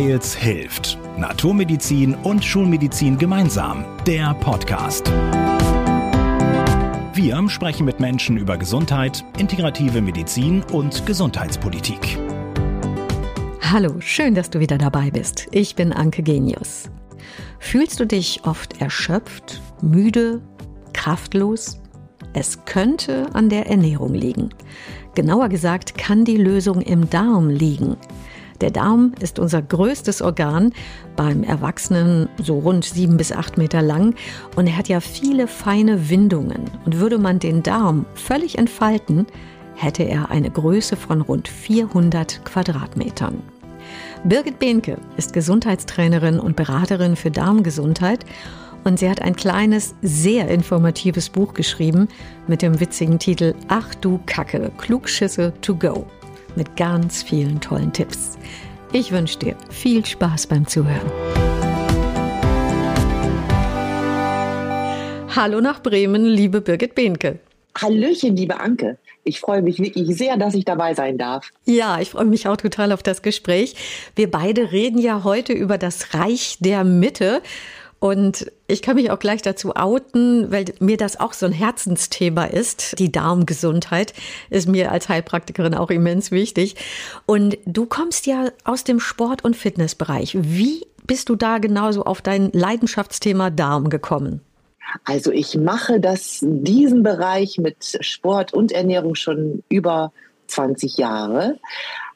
Weils 0.00 0.34
hilft. 0.34 0.98
Naturmedizin 1.18 2.14
und 2.14 2.42
Schulmedizin 2.42 3.18
gemeinsam. 3.18 3.84
Der 4.06 4.32
Podcast. 4.32 5.12
Wir 7.12 7.46
sprechen 7.50 7.84
mit 7.84 8.00
Menschen 8.00 8.38
über 8.38 8.56
Gesundheit, 8.56 9.22
integrative 9.36 10.00
Medizin 10.00 10.62
und 10.72 11.04
Gesundheitspolitik. 11.04 12.18
Hallo, 13.60 13.96
schön, 14.00 14.34
dass 14.34 14.48
du 14.48 14.58
wieder 14.58 14.78
dabei 14.78 15.10
bist. 15.10 15.48
Ich 15.50 15.74
bin 15.74 15.92
Anke 15.92 16.22
Genius. 16.22 16.88
Fühlst 17.58 18.00
du 18.00 18.06
dich 18.06 18.40
oft 18.44 18.80
erschöpft, 18.80 19.60
müde, 19.82 20.40
kraftlos? 20.94 21.78
Es 22.32 22.64
könnte 22.64 23.26
an 23.34 23.50
der 23.50 23.66
Ernährung 23.66 24.14
liegen. 24.14 24.48
Genauer 25.14 25.50
gesagt 25.50 25.98
kann 25.98 26.24
die 26.24 26.38
Lösung 26.38 26.80
im 26.80 27.10
Darm 27.10 27.50
liegen. 27.50 27.98
Der 28.60 28.70
Darm 28.70 29.12
ist 29.20 29.38
unser 29.38 29.62
größtes 29.62 30.20
Organ, 30.20 30.72
beim 31.16 31.42
Erwachsenen 31.42 32.28
so 32.42 32.58
rund 32.58 32.84
sieben 32.84 33.16
bis 33.16 33.32
acht 33.32 33.56
Meter 33.56 33.80
lang 33.80 34.14
und 34.56 34.66
er 34.66 34.76
hat 34.76 34.88
ja 34.88 35.00
viele 35.00 35.46
feine 35.46 36.10
Windungen. 36.10 36.70
Und 36.84 36.98
würde 36.98 37.18
man 37.18 37.38
den 37.38 37.62
Darm 37.62 38.04
völlig 38.14 38.58
entfalten, 38.58 39.26
hätte 39.74 40.02
er 40.02 40.30
eine 40.30 40.50
Größe 40.50 40.96
von 40.96 41.22
rund 41.22 41.48
400 41.48 42.44
Quadratmetern. 42.44 43.42
Birgit 44.24 44.58
Behnke 44.58 44.98
ist 45.16 45.32
Gesundheitstrainerin 45.32 46.38
und 46.38 46.54
Beraterin 46.54 47.16
für 47.16 47.30
Darmgesundheit 47.30 48.26
und 48.84 48.98
sie 48.98 49.08
hat 49.08 49.22
ein 49.22 49.36
kleines, 49.36 49.94
sehr 50.02 50.48
informatives 50.48 51.30
Buch 51.30 51.54
geschrieben 51.54 52.08
mit 52.46 52.60
dem 52.60 52.78
witzigen 52.80 53.18
Titel 53.18 53.54
Ach 53.68 53.94
du 53.94 54.20
Kacke, 54.26 54.70
Klugschisse 54.76 55.54
to 55.62 55.74
go 55.74 56.06
mit 56.56 56.76
ganz 56.76 57.22
vielen 57.22 57.60
tollen 57.60 57.92
Tipps. 57.92 58.38
Ich 58.92 59.12
wünsche 59.12 59.38
dir 59.38 59.56
viel 59.70 60.04
Spaß 60.04 60.46
beim 60.46 60.66
Zuhören. 60.66 61.10
Hallo 65.34 65.60
nach 65.60 65.80
Bremen, 65.80 66.24
liebe 66.24 66.60
Birgit 66.60 66.94
Behnke. 66.94 67.38
Hallöchen, 67.80 68.36
liebe 68.36 68.58
Anke. 68.58 68.98
Ich 69.22 69.38
freue 69.38 69.62
mich 69.62 69.78
wirklich 69.78 70.16
sehr, 70.16 70.36
dass 70.36 70.54
ich 70.54 70.64
dabei 70.64 70.94
sein 70.94 71.18
darf. 71.18 71.50
Ja, 71.66 72.00
ich 72.00 72.10
freue 72.10 72.24
mich 72.24 72.48
auch 72.48 72.56
total 72.56 72.90
auf 72.90 73.02
das 73.02 73.22
Gespräch. 73.22 73.76
Wir 74.16 74.30
beide 74.30 74.72
reden 74.72 74.98
ja 74.98 75.24
heute 75.24 75.52
über 75.52 75.78
das 75.78 76.14
Reich 76.14 76.56
der 76.60 76.84
Mitte. 76.84 77.42
Und 78.00 78.50
ich 78.66 78.80
kann 78.80 78.96
mich 78.96 79.10
auch 79.10 79.18
gleich 79.18 79.42
dazu 79.42 79.76
outen, 79.76 80.50
weil 80.50 80.64
mir 80.80 80.96
das 80.96 81.20
auch 81.20 81.34
so 81.34 81.44
ein 81.44 81.52
Herzensthema 81.52 82.44
ist. 82.44 82.98
Die 82.98 83.12
Darmgesundheit 83.12 84.14
ist 84.48 84.68
mir 84.68 84.90
als 84.90 85.10
Heilpraktikerin 85.10 85.74
auch 85.74 85.90
immens 85.90 86.30
wichtig. 86.30 86.76
Und 87.26 87.58
du 87.66 87.84
kommst 87.84 88.26
ja 88.26 88.48
aus 88.64 88.84
dem 88.84 89.00
Sport- 89.00 89.44
und 89.44 89.54
Fitnessbereich. 89.54 90.36
Wie 90.40 90.86
bist 91.06 91.28
du 91.28 91.36
da 91.36 91.58
genauso 91.58 92.04
auf 92.04 92.22
dein 92.22 92.50
Leidenschaftsthema 92.52 93.50
Darm 93.50 93.90
gekommen? 93.90 94.40
Also 95.04 95.30
ich 95.30 95.56
mache 95.56 96.00
das, 96.00 96.38
diesen 96.42 97.02
Bereich 97.02 97.58
mit 97.58 97.98
Sport 98.00 98.54
und 98.54 98.72
Ernährung 98.72 99.14
schon 99.14 99.62
über 99.68 100.10
20 100.46 100.96
Jahre, 100.96 101.58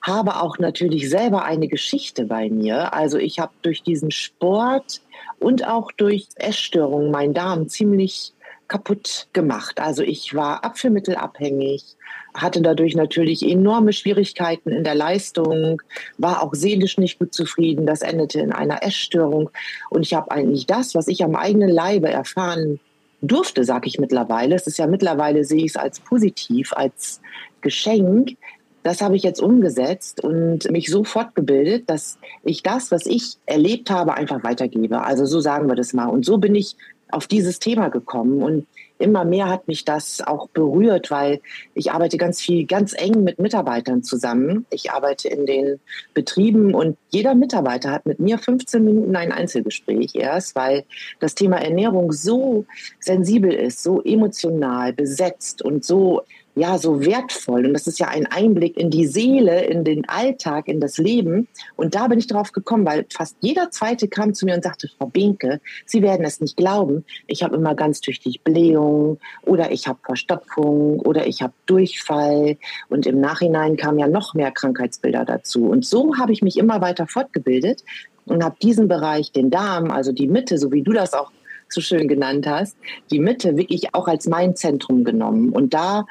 habe 0.02 0.40
auch 0.40 0.58
natürlich 0.58 1.08
selber 1.08 1.44
eine 1.44 1.68
Geschichte 1.68 2.24
bei 2.24 2.50
mir. 2.50 2.94
Also 2.94 3.18
ich 3.18 3.38
habe 3.38 3.52
durch 3.62 3.82
diesen 3.82 4.10
Sport 4.10 5.00
und 5.44 5.66
auch 5.66 5.92
durch 5.92 6.26
Essstörungen 6.36 7.10
meinen 7.10 7.34
Darm 7.34 7.68
ziemlich 7.68 8.32
kaputt 8.66 9.28
gemacht. 9.34 9.78
Also 9.78 10.02
ich 10.02 10.34
war 10.34 10.64
abführmittelabhängig, 10.64 11.84
hatte 12.32 12.62
dadurch 12.62 12.94
natürlich 12.94 13.46
enorme 13.46 13.92
Schwierigkeiten 13.92 14.70
in 14.70 14.84
der 14.84 14.94
Leistung, 14.94 15.82
war 16.16 16.42
auch 16.42 16.54
seelisch 16.54 16.96
nicht 16.96 17.18
gut 17.18 17.34
zufrieden. 17.34 17.84
Das 17.84 18.00
endete 18.00 18.40
in 18.40 18.52
einer 18.52 18.82
Essstörung. 18.82 19.50
Und 19.90 20.02
ich 20.02 20.14
habe 20.14 20.30
eigentlich 20.30 20.66
das, 20.66 20.94
was 20.94 21.08
ich 21.08 21.22
am 21.22 21.36
eigenen 21.36 21.68
Leibe 21.68 22.08
erfahren 22.08 22.80
durfte, 23.20 23.64
sage 23.64 23.86
ich 23.86 23.98
mittlerweile. 23.98 24.54
Es 24.54 24.66
ist 24.66 24.78
ja 24.78 24.86
mittlerweile, 24.86 25.44
sehe 25.44 25.64
ich 25.64 25.72
es 25.72 25.76
als 25.76 26.00
positiv, 26.00 26.72
als 26.72 27.20
Geschenk, 27.60 28.36
das 28.84 29.00
habe 29.00 29.16
ich 29.16 29.22
jetzt 29.22 29.40
umgesetzt 29.40 30.22
und 30.22 30.70
mich 30.70 30.90
so 30.90 31.04
fortgebildet, 31.04 31.88
dass 31.88 32.18
ich 32.44 32.62
das, 32.62 32.90
was 32.90 33.06
ich 33.06 33.38
erlebt 33.46 33.90
habe, 33.90 34.14
einfach 34.14 34.44
weitergebe. 34.44 35.02
Also 35.02 35.24
so 35.24 35.40
sagen 35.40 35.68
wir 35.68 35.74
das 35.74 35.94
mal. 35.94 36.06
Und 36.06 36.24
so 36.24 36.36
bin 36.36 36.54
ich 36.54 36.76
auf 37.10 37.26
dieses 37.26 37.58
Thema 37.58 37.88
gekommen 37.88 38.42
und 38.42 38.66
immer 38.98 39.24
mehr 39.24 39.48
hat 39.48 39.68
mich 39.68 39.84
das 39.84 40.20
auch 40.20 40.48
berührt, 40.48 41.10
weil 41.10 41.40
ich 41.74 41.92
arbeite 41.92 42.16
ganz 42.18 42.40
viel, 42.40 42.66
ganz 42.66 42.94
eng 42.96 43.24
mit 43.24 43.38
Mitarbeitern 43.38 44.02
zusammen. 44.02 44.66
Ich 44.70 44.90
arbeite 44.90 45.28
in 45.28 45.46
den 45.46 45.80
Betrieben 46.12 46.74
und 46.74 46.96
jeder 47.10 47.34
Mitarbeiter 47.34 47.90
hat 47.90 48.06
mit 48.06 48.20
mir 48.20 48.38
15 48.38 48.84
Minuten 48.84 49.16
ein 49.16 49.32
Einzelgespräch 49.32 50.14
erst, 50.14 50.56
weil 50.56 50.84
das 51.20 51.34
Thema 51.34 51.56
Ernährung 51.56 52.12
so 52.12 52.66
sensibel 53.00 53.52
ist, 53.52 53.82
so 53.82 54.02
emotional 54.02 54.92
besetzt 54.92 55.62
und 55.62 55.84
so 55.84 56.22
ja 56.54 56.78
so 56.78 57.04
wertvoll. 57.04 57.66
Und 57.66 57.74
das 57.74 57.86
ist 57.86 57.98
ja 57.98 58.08
ein 58.08 58.26
Einblick 58.26 58.76
in 58.76 58.90
die 58.90 59.06
Seele, 59.06 59.64
in 59.64 59.84
den 59.84 60.08
Alltag, 60.08 60.68
in 60.68 60.80
das 60.80 60.98
Leben. 60.98 61.48
Und 61.76 61.94
da 61.94 62.06
bin 62.08 62.18
ich 62.18 62.26
drauf 62.26 62.52
gekommen, 62.52 62.86
weil 62.86 63.06
fast 63.12 63.36
jeder 63.40 63.70
Zweite 63.70 64.08
kam 64.08 64.34
zu 64.34 64.46
mir 64.46 64.54
und 64.54 64.64
sagte, 64.64 64.88
Frau 64.88 65.06
Binke, 65.06 65.60
Sie 65.86 66.02
werden 66.02 66.24
es 66.24 66.40
nicht 66.40 66.56
glauben. 66.56 67.04
Ich 67.26 67.42
habe 67.42 67.56
immer 67.56 67.74
ganz 67.74 68.00
tüchtig 68.00 68.42
Blähung 68.42 69.18
oder 69.42 69.72
ich 69.72 69.88
habe 69.88 69.98
Verstopfung 70.04 71.00
oder 71.00 71.26
ich 71.26 71.42
habe 71.42 71.52
Durchfall. 71.66 72.56
Und 72.88 73.06
im 73.06 73.20
Nachhinein 73.20 73.76
kamen 73.76 73.98
ja 73.98 74.06
noch 74.06 74.34
mehr 74.34 74.52
Krankheitsbilder 74.52 75.24
dazu. 75.24 75.66
Und 75.66 75.84
so 75.84 76.16
habe 76.16 76.32
ich 76.32 76.42
mich 76.42 76.56
immer 76.56 76.80
weiter 76.80 77.06
fortgebildet 77.06 77.82
und 78.26 78.44
habe 78.44 78.56
diesen 78.62 78.88
Bereich, 78.88 79.32
den 79.32 79.50
Darm, 79.50 79.90
also 79.90 80.12
die 80.12 80.28
Mitte, 80.28 80.58
so 80.58 80.72
wie 80.72 80.82
du 80.82 80.92
das 80.92 81.14
auch 81.14 81.30
so 81.68 81.80
schön 81.80 82.08
genannt 82.08 82.46
hast, 82.46 82.76
die 83.10 83.18
Mitte 83.18 83.56
wirklich 83.56 83.94
auch 83.94 84.06
als 84.06 84.28
mein 84.28 84.54
Zentrum 84.54 85.04
genommen. 85.04 85.50
Und 85.50 85.74
da 85.74 86.06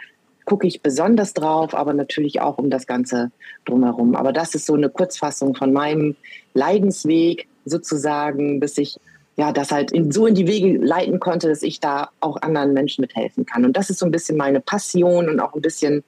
gucke 0.45 0.67
ich 0.67 0.81
besonders 0.81 1.33
drauf, 1.33 1.73
aber 1.73 1.93
natürlich 1.93 2.41
auch 2.41 2.57
um 2.57 2.69
das 2.69 2.87
Ganze 2.87 3.31
drumherum. 3.65 4.15
Aber 4.15 4.33
das 4.33 4.55
ist 4.55 4.65
so 4.65 4.73
eine 4.73 4.89
Kurzfassung 4.89 5.55
von 5.55 5.73
meinem 5.73 6.15
Leidensweg 6.53 7.47
sozusagen, 7.65 8.59
bis 8.59 8.77
ich 8.77 8.97
ja, 9.35 9.51
das 9.51 9.71
halt 9.71 9.91
in, 9.91 10.11
so 10.11 10.27
in 10.27 10.35
die 10.35 10.47
Wege 10.47 10.77
leiten 10.77 11.19
konnte, 11.19 11.49
dass 11.49 11.63
ich 11.63 11.79
da 11.79 12.09
auch 12.19 12.41
anderen 12.41 12.73
Menschen 12.73 13.01
mithelfen 13.01 13.45
kann. 13.45 13.65
Und 13.65 13.75
das 13.75 13.89
ist 13.89 13.99
so 13.99 14.05
ein 14.05 14.11
bisschen 14.11 14.37
meine 14.37 14.59
Passion 14.59 15.27
und 15.27 15.39
auch 15.39 15.55
ein 15.55 15.61
bisschen 15.61 16.03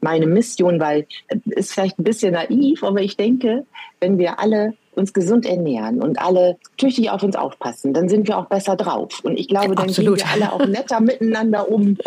meine 0.00 0.26
Mission, 0.26 0.78
weil 0.78 1.06
ist 1.46 1.72
vielleicht 1.72 1.98
ein 1.98 2.04
bisschen 2.04 2.34
naiv, 2.34 2.84
aber 2.84 3.00
ich 3.00 3.16
denke, 3.16 3.66
wenn 4.00 4.16
wir 4.16 4.38
alle 4.38 4.74
uns 4.98 5.12
gesund 5.12 5.46
ernähren 5.46 6.02
und 6.02 6.20
alle 6.20 6.58
tüchtig 6.76 7.10
auf 7.10 7.22
uns 7.22 7.36
aufpassen, 7.36 7.94
dann 7.94 8.08
sind 8.08 8.28
wir 8.28 8.38
auch 8.38 8.46
besser 8.46 8.76
drauf. 8.76 9.20
Und 9.22 9.38
ich 9.38 9.48
glaube, 9.48 9.74
dann 9.74 9.88
Absolut. 9.88 10.18
gehen 10.18 10.26
wir 10.26 10.32
alle 10.32 10.52
auch 10.52 10.66
netter 10.66 11.00
miteinander 11.00 11.70
um. 11.70 11.96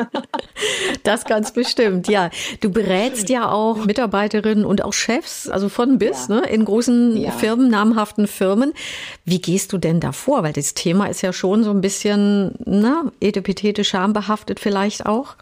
Das 1.03 1.25
ganz 1.25 1.51
bestimmt, 1.51 2.07
ja. 2.07 2.29
Du 2.59 2.71
berätst 2.71 3.29
ja 3.29 3.51
auch 3.51 3.85
Mitarbeiterinnen 3.85 4.65
und 4.65 4.83
auch 4.83 4.93
Chefs, 4.93 5.49
also 5.49 5.69
von 5.69 5.97
bis, 5.97 6.27
ja. 6.27 6.35
ne, 6.35 6.47
in 6.47 6.65
großen 6.65 7.17
ja. 7.17 7.31
Firmen, 7.31 7.69
namhaften 7.69 8.27
Firmen. 8.27 8.73
Wie 9.25 9.41
gehst 9.41 9.73
du 9.73 9.77
denn 9.77 9.99
davor? 9.99 10.43
Weil 10.43 10.53
das 10.53 10.73
Thema 10.73 11.07
ist 11.07 11.21
ja 11.21 11.33
schon 11.33 11.63
so 11.63 11.71
ein 11.71 11.81
bisschen, 11.81 12.55
na, 12.65 13.11
etepetete, 13.19 13.83
schambehaftet 13.83 14.59
vielleicht 14.59 15.05
auch. 15.05 15.35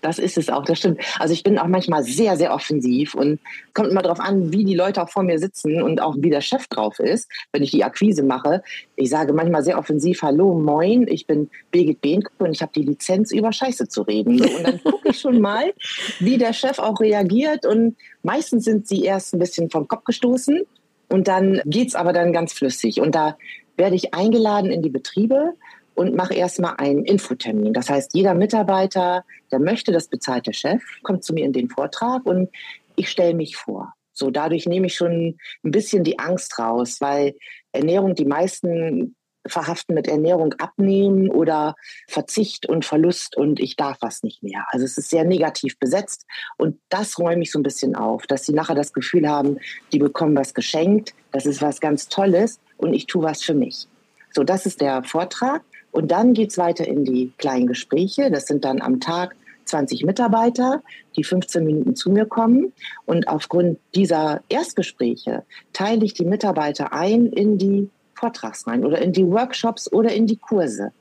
Das 0.00 0.18
ist 0.18 0.38
es 0.38 0.48
auch, 0.48 0.64
das 0.64 0.78
stimmt. 0.78 1.00
Also 1.18 1.34
ich 1.34 1.42
bin 1.42 1.58
auch 1.58 1.66
manchmal 1.66 2.02
sehr, 2.04 2.36
sehr 2.36 2.54
offensiv 2.54 3.14
und 3.14 3.38
kommt 3.74 3.90
immer 3.90 4.02
darauf 4.02 4.20
an, 4.20 4.52
wie 4.52 4.64
die 4.64 4.74
Leute 4.74 5.02
auch 5.02 5.10
vor 5.10 5.22
mir 5.22 5.38
sitzen 5.38 5.82
und 5.82 6.00
auch 6.00 6.16
wie 6.18 6.30
der 6.30 6.40
Chef 6.40 6.66
drauf 6.68 6.98
ist, 6.98 7.28
wenn 7.52 7.62
ich 7.62 7.70
die 7.70 7.84
Akquise 7.84 8.22
mache. 8.22 8.62
Ich 8.96 9.10
sage 9.10 9.32
manchmal 9.32 9.62
sehr 9.62 9.78
offensiv, 9.78 10.22
hallo, 10.22 10.54
moin, 10.54 11.06
ich 11.08 11.26
bin 11.26 11.50
Birgit 11.70 12.00
Behnke 12.00 12.30
und 12.38 12.52
ich 12.52 12.62
habe 12.62 12.72
die 12.74 12.82
Lizenz, 12.82 13.32
über 13.32 13.52
Scheiße 13.52 13.88
zu 13.88 14.02
reden. 14.02 14.40
Und 14.40 14.64
dann 14.64 14.82
gucke 14.82 15.10
ich 15.10 15.20
schon 15.20 15.40
mal, 15.40 15.72
wie 16.18 16.38
der 16.38 16.52
Chef 16.52 16.78
auch 16.78 17.00
reagiert 17.00 17.66
und 17.66 17.96
meistens 18.22 18.64
sind 18.64 18.88
sie 18.88 19.04
erst 19.04 19.34
ein 19.34 19.38
bisschen 19.38 19.70
vom 19.70 19.86
Kopf 19.86 20.04
gestoßen 20.04 20.62
und 21.08 21.28
dann 21.28 21.60
geht's 21.66 21.94
aber 21.94 22.12
dann 22.12 22.32
ganz 22.32 22.52
flüssig. 22.52 23.00
Und 23.00 23.14
da 23.14 23.36
werde 23.76 23.96
ich 23.96 24.14
eingeladen 24.14 24.70
in 24.70 24.82
die 24.82 24.90
Betriebe 24.90 25.54
und 26.00 26.16
mache 26.16 26.32
erstmal 26.32 26.76
einen 26.78 27.04
Infotermin. 27.04 27.74
Das 27.74 27.90
heißt, 27.90 28.14
jeder 28.14 28.32
Mitarbeiter, 28.32 29.22
der 29.52 29.58
möchte, 29.58 29.92
das 29.92 30.08
bezahlt 30.08 30.46
der 30.46 30.54
Chef, 30.54 30.82
kommt 31.02 31.24
zu 31.24 31.34
mir 31.34 31.44
in 31.44 31.52
den 31.52 31.68
Vortrag 31.68 32.24
und 32.24 32.48
ich 32.96 33.10
stelle 33.10 33.34
mich 33.34 33.58
vor. 33.58 33.92
So, 34.14 34.30
dadurch 34.30 34.64
nehme 34.64 34.86
ich 34.86 34.94
schon 34.94 35.36
ein 35.62 35.70
bisschen 35.70 36.02
die 36.02 36.18
Angst 36.18 36.58
raus, 36.58 37.02
weil 37.02 37.34
Ernährung, 37.72 38.14
die 38.14 38.24
meisten 38.24 39.14
verhaften 39.46 39.94
mit 39.94 40.08
Ernährung 40.08 40.54
abnehmen 40.54 41.28
oder 41.28 41.74
Verzicht 42.08 42.64
und 42.64 42.86
Verlust 42.86 43.36
und 43.36 43.60
ich 43.60 43.76
darf 43.76 43.98
was 44.00 44.22
nicht 44.22 44.42
mehr. 44.42 44.64
Also 44.68 44.86
es 44.86 44.96
ist 44.96 45.10
sehr 45.10 45.24
negativ 45.24 45.78
besetzt 45.78 46.24
und 46.56 46.80
das 46.88 47.18
räume 47.18 47.42
ich 47.42 47.52
so 47.52 47.58
ein 47.58 47.62
bisschen 47.62 47.94
auf, 47.94 48.26
dass 48.26 48.46
sie 48.46 48.54
nachher 48.54 48.74
das 48.74 48.94
Gefühl 48.94 49.28
haben, 49.28 49.58
die 49.92 49.98
bekommen 49.98 50.34
was 50.34 50.54
geschenkt, 50.54 51.12
das 51.30 51.44
ist 51.44 51.60
was 51.60 51.78
ganz 51.78 52.08
Tolles 52.08 52.58
und 52.78 52.94
ich 52.94 53.06
tue 53.06 53.22
was 53.22 53.42
für 53.42 53.54
mich. 53.54 53.86
So, 54.32 54.44
das 54.44 54.64
ist 54.64 54.80
der 54.80 55.02
Vortrag. 55.02 55.62
Und 55.92 56.10
dann 56.10 56.34
geht 56.34 56.50
es 56.50 56.58
weiter 56.58 56.86
in 56.86 57.04
die 57.04 57.32
kleinen 57.38 57.66
Gespräche. 57.66 58.30
Das 58.30 58.46
sind 58.46 58.64
dann 58.64 58.80
am 58.80 59.00
Tag 59.00 59.34
20 59.64 60.04
Mitarbeiter, 60.04 60.82
die 61.16 61.24
15 61.24 61.64
Minuten 61.64 61.94
zu 61.96 62.10
mir 62.10 62.26
kommen. 62.26 62.72
Und 63.06 63.28
aufgrund 63.28 63.78
dieser 63.94 64.42
Erstgespräche 64.48 65.44
teile 65.72 66.04
ich 66.04 66.14
die 66.14 66.24
Mitarbeiter 66.24 66.92
ein 66.92 67.26
in 67.26 67.58
die 67.58 67.88
Vortragsreihen 68.14 68.84
oder 68.84 69.00
in 69.00 69.12
die 69.12 69.26
Workshops 69.26 69.90
oder 69.92 70.12
in 70.12 70.26
die 70.26 70.36
Kurse 70.36 70.92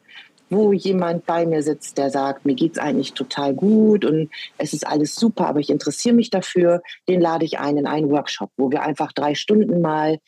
wo 0.50 0.74
jemand 0.74 1.26
bei 1.26 1.46
mir 1.46 1.62
sitzt, 1.62 1.98
der 1.98 2.10
sagt, 2.10 2.46
mir 2.46 2.56
geht's 2.56 2.80
eigentlich 2.80 3.14
total 3.14 3.54
gut 3.54 4.04
und 4.04 4.30
es 4.58 4.74
ist 4.74 4.86
alles 4.86 5.16
super, 5.16 5.48
aber 5.48 5.60
ich 5.60 5.70
interessiere 5.70 6.16
mich 6.16 6.30
dafür, 6.30 6.82
den 7.08 7.22
lade 7.22 7.46
ich 7.46 7.60
ein 7.60 7.78
in 7.78 7.88
einen 7.88 8.10
Workshop, 8.10 8.50
wo 8.58 8.72
wir 8.72 8.82
einfach 8.82 9.12
drei 9.12 9.36
Stunden 9.36 9.82
mal 9.82 10.20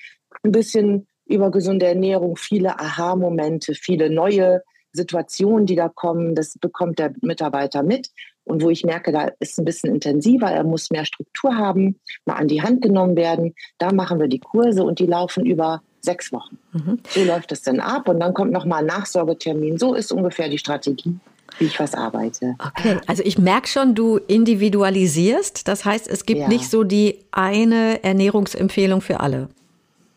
ein 0.44 0.52
bisschen 0.52 1.08
über 1.32 1.52
gesunde 1.52 1.88
Ernährung, 1.88 2.38
viele 2.38 2.80
Aha-Momente, 2.80 3.74
viele 3.74 4.10
neue 4.10 4.62
Situationen, 4.94 5.66
die 5.66 5.76
da 5.76 5.90
kommen, 5.90 6.36
das 6.36 6.58
bekommt 6.60 7.00
der 7.00 7.14
Mitarbeiter 7.22 7.84
mit. 7.84 8.10
Und 8.44 8.64
wo 8.64 8.70
ich 8.70 8.84
merke, 8.84 9.12
da 9.12 9.30
ist 9.40 9.58
ein 9.60 9.66
bisschen 9.66 9.94
intensiver, 9.94 10.48
er 10.48 10.64
muss 10.64 10.90
mehr 10.90 11.06
Struktur 11.06 11.56
haben, 11.56 12.00
mal 12.26 12.36
an 12.36 12.48
die 12.48 12.62
Hand 12.62 12.82
genommen 12.82 13.16
werden. 13.16 13.54
Da 13.78 13.94
machen 13.94 14.20
wir 14.20 14.28
die 14.28 14.40
Kurse 14.40 14.84
und 14.84 15.00
die 15.00 15.06
laufen 15.06 15.46
über 15.46 15.84
sechs 16.02 16.34
Wochen. 16.34 16.58
Mhm. 16.74 17.00
So 17.08 17.24
läuft 17.24 17.52
es 17.52 17.62
dann 17.62 17.80
ab 17.80 18.10
und 18.10 18.20
dann 18.20 18.34
kommt 18.34 18.52
nochmal 18.52 18.80
ein 18.80 18.88
Nachsorgetermin. 18.88 19.78
So 19.78 19.94
ist 19.94 20.12
ungefähr 20.12 20.50
die 20.50 20.58
Strategie 20.58 21.20
wie 21.60 21.66
ich 21.66 21.80
was 21.80 21.94
arbeite. 21.94 22.56
Okay, 22.60 22.98
also 23.08 23.24
ich 23.24 23.38
merke 23.38 23.68
schon, 23.68 23.94
du 23.94 24.18
individualisierst. 24.18 25.68
Das 25.68 25.86
heißt, 25.86 26.08
es 26.08 26.26
gibt 26.26 26.42
ja. 26.42 26.48
nicht 26.48 26.70
so 26.70 26.84
die 26.84 27.20
eine 27.32 28.04
Ernährungsempfehlung 28.04 29.02
für 29.02 29.20
alle. 29.20 29.50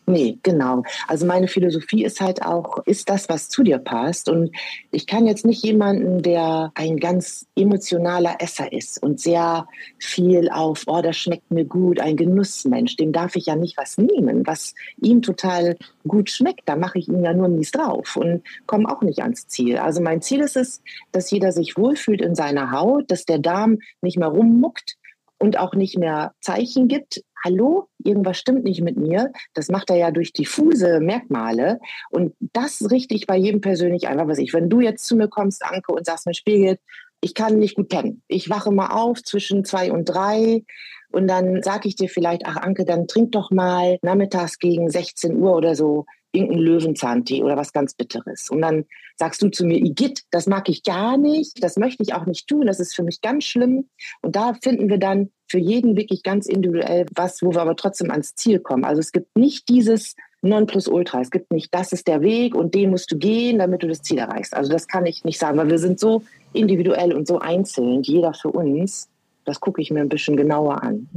Nee, 0.07 0.39
genau. 0.43 0.83
Also 1.09 1.25
meine 1.25 1.49
Philosophie 1.49 2.05
ist 2.05 2.21
halt 2.21 2.43
auch, 2.43 2.85
ist 2.85 3.09
das, 3.09 3.31
was 3.31 3.49
zu 3.49 3.63
dir 3.63 3.79
passt. 3.79 4.29
Und 4.29 4.55
ich 4.91 5.07
kann 5.07 5.27
jetzt 5.27 5.47
nicht 5.47 5.65
jemanden, 5.65 6.21
der 6.21 6.73
ein 6.75 6.99
ganz 6.99 7.47
emotionaler 7.57 8.37
Esser 8.39 8.71
ist 8.71 9.03
und 9.03 9.19
sehr 9.19 9.67
viel 9.99 10.51
auf, 10.51 10.83
oh, 10.87 11.01
das 11.01 11.17
schmeckt 11.17 11.51
mir 11.51 11.65
gut, 11.65 12.01
ein 12.01 12.17
Genussmensch, 12.17 12.97
dem 12.97 13.13
darf 13.13 13.35
ich 13.37 13.47
ja 13.47 13.57
nicht 13.57 13.79
was 13.79 13.97
nehmen, 13.97 14.47
was 14.47 14.75
ihm 15.01 15.23
total 15.23 15.77
gut 16.07 16.29
schmeckt. 16.29 16.69
Da 16.69 16.77
mache 16.77 16.99
ich 16.99 17.09
ihm 17.09 17.25
ja 17.25 17.33
nur 17.33 17.49
mies 17.49 17.71
drauf 17.71 18.17
und 18.17 18.43
komme 18.67 18.91
auch 18.91 19.01
nicht 19.01 19.23
ans 19.23 19.49
Ziel. 19.49 19.79
Also 19.79 20.03
mein 20.03 20.21
Ziel 20.21 20.41
ist 20.41 20.57
es, 20.57 20.83
dass 21.13 21.31
jeder 21.31 21.51
sich 21.51 21.79
wohlfühlt 21.79 22.21
in 22.21 22.35
seiner 22.35 22.73
Haut, 22.73 23.11
dass 23.11 23.25
der 23.25 23.39
Darm 23.39 23.79
nicht 24.03 24.19
mehr 24.19 24.29
rummuckt, 24.29 24.99
und 25.39 25.59
auch 25.59 25.75
nicht 25.75 25.99
mehr 25.99 26.33
Zeichen 26.41 26.89
gibt, 26.89 27.23
hallo, 27.45 27.89
irgendwas 28.03 28.39
stimmt 28.39 28.65
nicht 28.65 28.81
mit 28.81 28.97
mir. 28.97 29.33
Das 29.53 29.69
macht 29.69 29.91
er 29.91 29.97
ja 29.97 30.11
durch 30.11 30.33
diffuse 30.33 31.01
Merkmale. 31.01 31.79
Und 32.11 32.35
das 32.41 32.91
richte 32.91 33.15
ich 33.15 33.27
bei 33.27 33.37
jedem 33.37 33.61
persönlich 33.61 34.09
einfach, 34.09 34.27
was 34.27 34.39
ich. 34.39 34.55
Wenn 34.55 34.71
du 34.71 34.81
jetzt 34.81 35.05
zu 35.05 35.15
mir 35.15 35.29
kommst, 35.29 35.65
Anke, 35.65 35.93
und 35.93 36.07
sagst 36.07 36.27
mir, 36.27 36.35
Spiegel, 36.35 36.79
ich 37.21 37.35
kann 37.35 37.59
nicht 37.59 37.77
gut 37.77 37.89
pennen. 37.89 38.23
Ich 38.29 38.51
wache 38.51 38.71
mal 38.71 38.89
auf 38.89 39.23
zwischen 39.23 39.65
zwei 39.65 39.93
und 39.93 40.07
drei 40.07 40.65
und 41.11 41.29
dann 41.29 41.63
sage 41.63 41.89
ich 41.89 41.97
dir 41.97 42.09
vielleicht, 42.09 42.43
ach 42.45 42.57
Anke, 42.57 42.85
dann 42.85 43.07
trink 43.07 43.33
doch 43.33 43.51
mal 43.51 43.99
nachmittags 44.03 44.59
gegen 44.59 44.91
16 44.91 45.37
Uhr 45.37 45.55
oder 45.55 45.75
so 45.75 46.07
irgendeinen 46.35 46.63
Löwenzahntee 46.63 47.43
oder 47.43 47.57
was 47.57 47.73
ganz 47.73 47.95
Bitteres. 47.95 48.51
Und 48.51 48.61
dann 48.63 48.85
sagst 49.17 49.43
du 49.43 49.49
zu 49.49 49.65
mir, 49.65 49.79
Igitt, 49.79 50.23
das 50.31 50.47
mag 50.47 50.69
ich 50.69 50.83
gar 50.83 51.17
nicht, 51.17 51.63
das 51.63 51.77
möchte 51.77 52.03
ich 52.03 52.15
auch 52.15 52.27
nicht 52.27 52.49
tun, 52.49 52.67
das 52.67 52.81
ist 52.81 52.95
für 52.95 53.03
mich 53.03 53.21
ganz 53.21 53.45
schlimm. 53.45 53.89
Und 54.23 54.37
da 54.37 54.55
finden 54.55 54.89
wir 54.89 54.99
dann 54.99 55.31
für 55.49 55.59
jeden 55.59 55.97
wirklich 55.97 56.23
ganz 56.23 56.47
individuell 56.47 57.07
was, 57.15 57.43
wo 57.43 57.53
wir 57.53 57.63
aber 57.63 57.77
trotzdem 57.77 58.11
ans 58.11 58.35
Ziel 58.35 58.59
kommen. 58.59 58.85
Also 58.85 59.01
es 59.01 59.13
gibt 59.13 59.37
nicht 59.37 59.69
dieses 59.69 60.17
Nonplusultra. 60.45 61.21
Es 61.21 61.31
gibt 61.31 61.53
nicht, 61.53 61.75
das 61.75 61.93
ist 61.93 62.07
der 62.07 62.21
Weg 62.21 62.55
und 62.55 62.75
den 62.75 62.91
musst 62.91 63.11
du 63.11 63.19
gehen, 63.19 63.59
damit 63.59 63.83
du 63.83 63.89
das 63.89 64.03
Ziel 64.03 64.19
erreichst. 64.19 64.55
Also 64.55 64.71
das 64.71 64.87
kann 64.87 65.07
ich 65.07 65.25
nicht 65.25 65.39
sagen, 65.39 65.59
weil 65.59 65.71
wir 65.71 65.79
sind 65.79 65.99
so 65.99 66.23
individuell 66.53 67.15
und 67.15 67.27
so 67.27 67.39
einzeln, 67.39 68.03
jeder 68.03 68.35
für 68.35 68.51
uns 68.51 69.09
das 69.45 69.61
gucke 69.61 69.81
ich 69.83 69.91
mir 69.91 70.01
ein 70.01 70.09
bisschen 70.09 70.37
genauer 70.37 70.83
an. 70.83 71.09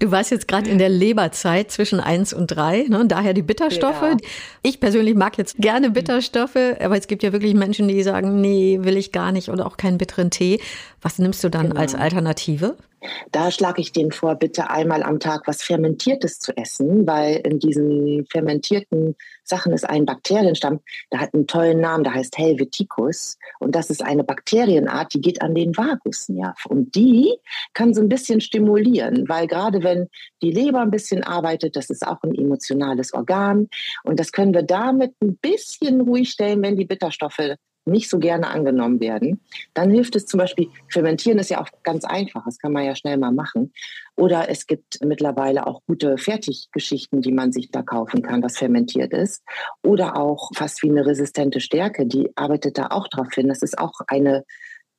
Du 0.00 0.10
warst 0.10 0.30
jetzt 0.30 0.48
gerade 0.48 0.68
in 0.70 0.78
der 0.78 0.88
Leberzeit 0.88 1.70
zwischen 1.70 2.00
eins 2.00 2.32
und 2.32 2.48
drei, 2.48 2.84
ne? 2.88 3.04
daher 3.06 3.32
die 3.32 3.42
Bitterstoffe. 3.42 4.02
Ja. 4.02 4.16
Ich 4.62 4.80
persönlich 4.80 5.14
mag 5.14 5.38
jetzt 5.38 5.56
gerne 5.58 5.90
Bitterstoffe, 5.90 6.56
aber 6.80 6.96
es 6.96 7.06
gibt 7.06 7.22
ja 7.22 7.32
wirklich 7.32 7.54
Menschen, 7.54 7.88
die 7.88 8.02
sagen, 8.02 8.40
nee, 8.40 8.78
will 8.82 8.96
ich 8.96 9.12
gar 9.12 9.32
nicht 9.32 9.48
oder 9.48 9.66
auch 9.66 9.76
keinen 9.76 9.98
bitteren 9.98 10.30
Tee. 10.30 10.60
Was 11.00 11.18
nimmst 11.18 11.42
du 11.44 11.48
dann 11.48 11.68
genau. 11.68 11.80
als 11.80 11.94
Alternative? 11.94 12.76
Da 13.30 13.50
schlage 13.52 13.80
ich 13.80 13.92
denen 13.92 14.10
vor, 14.10 14.34
bitte 14.34 14.70
einmal 14.70 15.04
am 15.04 15.20
Tag 15.20 15.42
was 15.46 15.62
Fermentiertes 15.62 16.40
zu 16.40 16.56
essen, 16.56 17.06
weil 17.06 17.36
in 17.36 17.60
diesen 17.60 18.26
fermentierten 18.26 19.14
Sachen 19.44 19.72
ist 19.72 19.88
ein 19.88 20.04
Bakterienstamm, 20.04 20.80
der 21.12 21.20
hat 21.20 21.32
einen 21.32 21.46
tollen 21.46 21.80
Namen, 21.80 22.02
der 22.02 22.14
heißt 22.14 22.36
Helveticus. 22.36 23.38
Und 23.60 23.76
das 23.76 23.90
ist 23.90 24.02
eine 24.02 24.24
Bakterienart, 24.24 25.14
die 25.14 25.20
geht 25.20 25.42
an 25.42 25.54
den 25.54 25.76
Vagusnerv. 25.76 26.66
Und 26.66 26.96
die 26.96 27.36
kann 27.72 27.94
so 27.94 28.00
ein 28.00 28.08
bisschen 28.08 28.40
stimulieren, 28.40 29.28
weil 29.28 29.46
gerade 29.46 29.84
wenn 29.84 30.08
die 30.42 30.50
Leber 30.50 30.80
ein 30.80 30.90
bisschen 30.90 31.22
arbeitet, 31.22 31.76
das 31.76 31.90
ist 31.90 32.04
auch 32.04 32.22
ein 32.22 32.34
emotionales 32.34 33.14
Organ. 33.14 33.68
Und 34.02 34.18
das 34.18 34.32
können 34.32 34.54
wir 34.54 34.64
damit 34.64 35.14
ein 35.22 35.36
bisschen 35.36 36.00
ruhig 36.00 36.30
stellen, 36.30 36.62
wenn 36.62 36.76
die 36.76 36.84
Bitterstoffe 36.84 37.56
nicht 37.90 38.08
so 38.08 38.18
gerne 38.18 38.48
angenommen 38.48 39.00
werden, 39.00 39.40
dann 39.74 39.90
hilft 39.90 40.16
es 40.16 40.26
zum 40.26 40.38
Beispiel, 40.38 40.68
fermentieren 40.88 41.38
ist 41.38 41.50
ja 41.50 41.60
auch 41.60 41.68
ganz 41.82 42.04
einfach, 42.04 42.44
das 42.44 42.58
kann 42.58 42.72
man 42.72 42.84
ja 42.84 42.94
schnell 42.94 43.16
mal 43.16 43.32
machen. 43.32 43.72
Oder 44.16 44.48
es 44.48 44.66
gibt 44.66 44.98
mittlerweile 45.04 45.66
auch 45.66 45.82
gute 45.86 46.18
Fertiggeschichten, 46.18 47.22
die 47.22 47.32
man 47.32 47.52
sich 47.52 47.70
da 47.70 47.82
kaufen 47.82 48.22
kann, 48.22 48.42
das 48.42 48.58
fermentiert 48.58 49.12
ist. 49.12 49.42
Oder 49.82 50.16
auch 50.16 50.50
fast 50.54 50.82
wie 50.82 50.90
eine 50.90 51.06
resistente 51.06 51.60
Stärke, 51.60 52.06
die 52.06 52.30
arbeitet 52.36 52.78
da 52.78 52.88
auch 52.88 53.08
drauf 53.08 53.28
hin. 53.34 53.48
Das 53.48 53.62
ist 53.62 53.78
auch 53.78 54.00
eine 54.06 54.44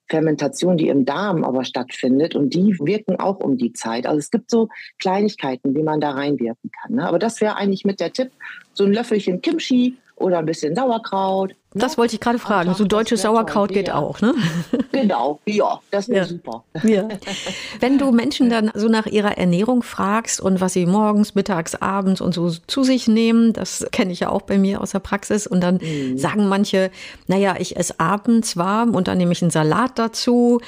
Fermentation, 0.10 0.76
die 0.76 0.90
im 0.90 1.06
Darm 1.06 1.44
aber 1.44 1.64
stattfindet 1.64 2.36
und 2.36 2.54
die 2.54 2.78
wirken 2.80 3.20
auch 3.20 3.40
um 3.40 3.58
die 3.58 3.74
Zeit. 3.74 4.08
Also 4.08 4.20
es 4.20 4.32
gibt 4.32 4.50
so 4.50 4.70
Kleinigkeiten, 4.98 5.76
wie 5.76 5.84
man 5.84 6.02
da 6.02 6.12
reinwirken 6.12 6.72
kann. 6.72 6.96
Ne? 6.96 7.08
Aber 7.08 7.20
das 7.20 7.40
wäre 7.42 7.56
eigentlich 7.56 7.86
mit 7.86 8.00
der 8.00 8.12
Tipp, 8.12 8.32
so 8.74 8.84
ein 8.84 8.94
Löffelchen 8.94 9.42
Kimchi 9.42 9.98
oder 10.20 10.40
ein 10.40 10.46
bisschen 10.46 10.76
Sauerkraut. 10.76 11.56
Das 11.74 11.98
wollte 11.98 12.16
ich 12.16 12.20
gerade 12.20 12.40
fragen. 12.40 12.74
So 12.74 12.84
deutsches 12.84 13.22
Sauerkraut 13.22 13.70
geht 13.70 13.90
ja. 13.90 13.96
auch, 13.96 14.22
ne? 14.22 14.34
Genau, 14.92 15.40
ja, 15.46 15.80
das 15.92 16.10
wäre 16.10 16.22
ja. 16.22 16.26
super. 16.26 16.64
Ja. 16.84 17.08
Wenn 17.80 17.98
du 17.98 18.12
Menschen 18.12 18.50
dann 18.50 18.72
so 18.74 18.90
nach 18.90 19.06
ihrer 19.06 19.38
Ernährung 19.38 19.84
fragst 19.84 20.42
und 20.42 20.60
was 20.62 20.74
sie 20.74 20.86
morgens, 20.86 21.36
mittags, 21.36 21.76
abends 21.76 22.22
und 22.22 22.34
so 22.34 22.50
zu 22.50 22.84
sich 22.84 23.08
nehmen, 23.08 23.54
das 23.54 23.88
kenne 23.92 24.12
ich 24.12 24.22
ja 24.22 24.30
auch 24.30 24.42
bei 24.42 24.58
mir 24.58 24.82
aus 24.82 24.92
der 24.92 25.00
Praxis. 25.00 25.48
Und 25.48 25.62
dann 25.62 25.76
mhm. 25.76 26.18
sagen 26.18 26.50
manche, 26.50 26.92
naja, 27.28 27.56
ich 27.60 27.78
esse 27.78 28.00
abends 28.00 28.58
warm 28.58 28.96
und 28.96 29.08
dann 29.08 29.18
nehme 29.18 29.32
ich 29.32 29.42
einen 29.42 29.52
Salat 29.52 29.98
dazu. 29.98 30.60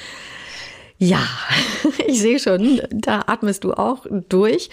Ja, 0.98 1.20
ich 2.08 2.22
sehe 2.22 2.40
schon, 2.40 2.80
da 2.92 3.24
atmest 3.26 3.64
du 3.64 3.74
auch 3.74 4.06
durch. 4.30 4.70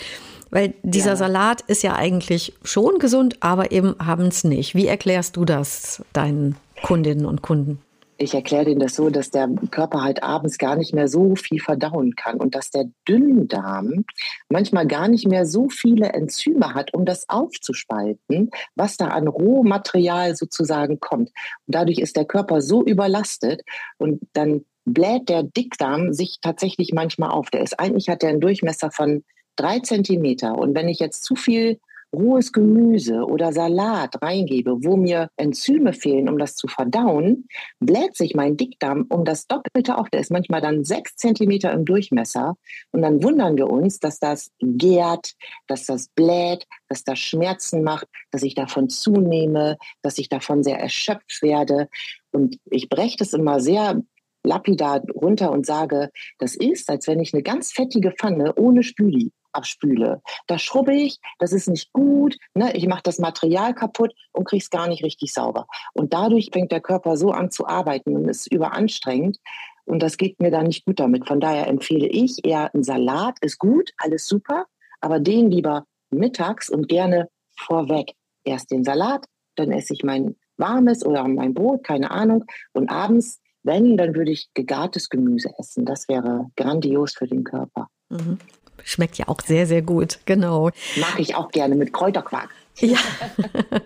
Weil 0.51 0.75
dieser 0.83 1.11
ja. 1.11 1.17
Salat 1.17 1.61
ist 1.63 1.83
ja 1.83 1.95
eigentlich 1.95 2.55
schon 2.63 2.99
gesund, 2.99 3.37
aber 3.41 3.73
eben 3.73 3.99
abends 4.01 4.45
nicht. 4.45 4.75
Wie 4.75 4.87
erklärst 4.87 5.37
du 5.37 5.45
das 5.45 6.03
deinen 6.13 6.57
Kundinnen 6.83 7.27
und 7.27 7.43
Kunden? 7.43 7.81
Ich 8.21 8.35
erkläre 8.35 8.65
denen 8.65 8.81
das 8.81 8.97
so, 8.97 9.11
dass 9.11 9.31
der 9.31 9.49
Körper 9.71 10.03
halt 10.03 10.25
abends 10.25 10.59
gar 10.59 10.75
nicht 10.75 10.93
mehr 10.93 11.07
so 11.07 11.37
viel 11.37 11.61
verdauen 11.61 12.17
kann 12.17 12.39
und 12.39 12.57
dass 12.57 12.71
der 12.71 12.91
Dünndarm 13.07 14.05
manchmal 14.49 14.89
gar 14.89 15.07
nicht 15.07 15.29
mehr 15.29 15.47
so 15.47 15.69
viele 15.69 16.09
Enzyme 16.09 16.75
hat, 16.75 16.93
um 16.95 17.05
das 17.05 17.29
aufzuspalten, 17.29 18.51
was 18.75 18.97
da 18.97 19.09
an 19.09 19.29
Rohmaterial 19.29 20.35
sozusagen 20.35 20.99
kommt. 20.99 21.29
Und 21.29 21.75
dadurch 21.75 22.01
ist 22.01 22.17
der 22.17 22.25
Körper 22.25 22.61
so 22.61 22.85
überlastet 22.85 23.63
und 23.99 24.21
dann 24.33 24.65
bläht 24.85 25.29
der 25.29 25.45
Dickdarm 25.45 26.13
sich 26.13 26.39
tatsächlich 26.41 26.93
manchmal 26.93 27.31
auf. 27.31 27.51
Der 27.51 27.63
ist 27.63 27.79
eigentlich 27.79 28.09
hat 28.09 28.25
er 28.25 28.31
einen 28.31 28.41
Durchmesser 28.41 28.91
von 28.91 29.23
drei 29.59 29.81
Zentimeter. 29.81 30.57
Und 30.57 30.75
wenn 30.75 30.89
ich 30.89 30.99
jetzt 30.99 31.25
zu 31.25 31.35
viel 31.37 31.79
rohes 32.13 32.53
Gemüse 32.53 33.25
oder 33.25 33.53
Salat 33.53 34.23
reingebe, 34.23 34.85
wo 34.85 34.97
mir 34.97 35.31
Enzyme 35.37 35.93
fehlen, 35.93 36.29
um 36.29 36.39
das 36.39 36.55
zu 36.55 36.67
verdauen, 36.67 37.49
bläht 37.81 38.17
sich 38.17 38.35
mein 38.35 38.57
Dickdarm 38.57 39.07
um 39.11 39.25
das 39.25 39.47
Doppelte 39.47 39.99
auf. 39.99 40.09
Der 40.09 40.21
ist 40.21 40.31
manchmal 40.31 40.61
dann 40.61 40.85
sechs 40.85 41.17
Zentimeter 41.17 41.73
im 41.73 41.85
Durchmesser. 41.85 42.57
Und 42.93 43.03
dann 43.03 43.23
wundern 43.23 43.57
wir 43.57 43.69
uns, 43.69 43.99
dass 43.99 44.19
das 44.19 44.51
gärt, 44.61 45.35
dass 45.67 45.85
das 45.85 46.09
bläht, 46.09 46.67
dass 46.89 47.05
das 47.05 47.19
Schmerzen 47.19 47.83
macht, 47.83 48.07
dass 48.31 48.43
ich 48.43 48.55
davon 48.55 48.89
zunehme, 48.89 49.77
dass 50.03 50.19
ich 50.19 50.29
davon 50.29 50.63
sehr 50.63 50.79
erschöpft 50.79 51.43
werde. 51.43 51.89
Und 52.33 52.59
ich 52.71 52.89
breche 52.89 53.19
das 53.19 53.33
immer 53.35 53.61
sehr 53.61 54.01
lapidar 54.45 55.03
runter 55.15 55.51
und 55.51 55.67
sage, 55.67 56.11
das 56.39 56.55
ist, 56.55 56.89
als 56.89 57.07
wenn 57.07 57.21
ich 57.21 57.35
eine 57.35 57.43
ganz 57.43 57.73
fettige 57.73 58.13
Pfanne 58.13 58.55
ohne 58.55 58.83
Spüli 58.83 59.33
abspüle. 59.59 60.23
Da 60.47 60.59
schrubbe 60.59 60.95
ich, 60.95 61.19
das 61.39 61.53
ist 61.53 61.69
nicht 61.69 61.93
gut, 61.93 62.37
ne? 62.55 62.75
ich 62.75 62.87
mache 62.87 63.03
das 63.03 63.19
Material 63.19 63.75
kaputt 63.75 64.15
und 64.33 64.45
kriege 64.47 64.63
es 64.63 64.71
gar 64.71 64.89
nicht 64.89 65.05
richtig 65.05 65.35
sauber. 65.35 65.67
Und 65.93 66.15
dadurch 66.15 66.49
fängt 66.53 66.73
der 66.73 66.81
Körper 66.81 67.17
so 67.17 67.31
an 67.31 67.51
zu 67.51 67.67
arbeiten 67.67 68.17
und 68.17 68.29
ist 68.29 68.51
überanstrengend. 68.51 69.39
Und 69.85 70.03
das 70.03 70.17
geht 70.17 70.41
mir 70.41 70.51
dann 70.51 70.67
nicht 70.67 70.85
gut 70.85 71.01
damit. 71.01 71.27
Von 71.27 71.41
daher 71.41 71.67
empfehle 71.67 72.07
ich 72.07 72.45
eher 72.45 72.75
ein 72.75 72.83
Salat, 72.83 73.37
ist 73.41 73.59
gut, 73.59 73.91
alles 73.99 74.27
super, 74.27 74.67
aber 75.01 75.21
den 75.21 75.51
lieber 75.51 75.85
mittags 76.11 76.71
und 76.71 76.89
gerne 76.89 77.29
vorweg. 77.57 78.13
Erst 78.45 78.71
den 78.71 78.85
Salat, 78.85 79.27
dann 79.57 79.73
esse 79.73 79.93
ich 79.93 80.05
mein 80.05 80.37
warmes 80.57 81.05
oder 81.05 81.27
mein 81.27 81.55
Brot, 81.55 81.85
keine 81.85 82.11
Ahnung. 82.11 82.45
Und 82.73 82.91
abends 82.91 83.41
wenn, 83.63 83.97
dann 83.97 84.15
würde 84.15 84.31
ich 84.31 84.49
gegartes 84.55 85.09
Gemüse 85.09 85.51
essen. 85.59 85.85
Das 85.85 86.09
wäre 86.09 86.51
grandios 86.57 87.13
für 87.15 87.27
den 87.27 87.45
Körper. 87.45 87.89
Mhm. 88.09 88.39
Schmeckt 88.85 89.19
ja 89.19 89.29
auch 89.29 89.41
sehr, 89.45 89.67
sehr 89.67 89.83
gut, 89.83 90.19
genau. 90.25 90.71
Mag 90.97 91.19
ich 91.19 91.35
auch 91.35 91.51
gerne 91.51 91.75
mit 91.75 91.93
Kräuterquark. 91.93 92.51
Ja. 92.79 92.99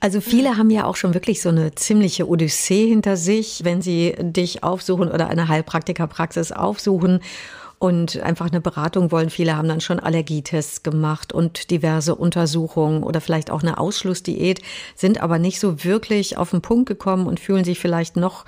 Also 0.00 0.20
viele 0.20 0.56
haben 0.56 0.70
ja 0.70 0.84
auch 0.84 0.94
schon 0.94 1.12
wirklich 1.12 1.42
so 1.42 1.48
eine 1.48 1.74
ziemliche 1.74 2.28
Odyssee 2.28 2.86
hinter 2.86 3.16
sich, 3.16 3.64
wenn 3.64 3.82
sie 3.82 4.14
dich 4.20 4.62
aufsuchen 4.62 5.10
oder 5.10 5.26
eine 5.28 5.48
Heilpraktikerpraxis 5.48 6.52
aufsuchen 6.52 7.20
und 7.80 8.20
einfach 8.20 8.46
eine 8.46 8.60
Beratung 8.60 9.10
wollen. 9.10 9.28
Viele 9.28 9.56
haben 9.56 9.68
dann 9.68 9.80
schon 9.80 9.98
Allergietests 9.98 10.84
gemacht 10.84 11.32
und 11.32 11.70
diverse 11.70 12.14
Untersuchungen 12.14 13.02
oder 13.02 13.20
vielleicht 13.20 13.50
auch 13.50 13.62
eine 13.62 13.78
Ausschlussdiät, 13.78 14.62
sind 14.94 15.20
aber 15.20 15.40
nicht 15.40 15.58
so 15.58 15.82
wirklich 15.82 16.36
auf 16.36 16.50
den 16.50 16.62
Punkt 16.62 16.88
gekommen 16.88 17.26
und 17.26 17.40
fühlen 17.40 17.64
sich 17.64 17.80
vielleicht 17.80 18.16
noch 18.16 18.44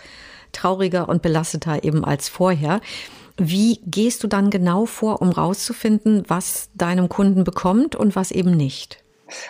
trauriger 0.52 1.08
und 1.08 1.22
belasteter 1.22 1.82
eben 1.82 2.04
als 2.04 2.28
vorher. 2.28 2.80
Wie 3.42 3.80
gehst 3.86 4.22
du 4.22 4.28
dann 4.28 4.50
genau 4.50 4.84
vor, 4.84 5.22
um 5.22 5.30
rauszufinden, 5.30 6.24
was 6.28 6.68
deinem 6.74 7.08
Kunden 7.08 7.42
bekommt 7.42 7.96
und 7.96 8.14
was 8.14 8.32
eben 8.32 8.50
nicht? 8.50 9.02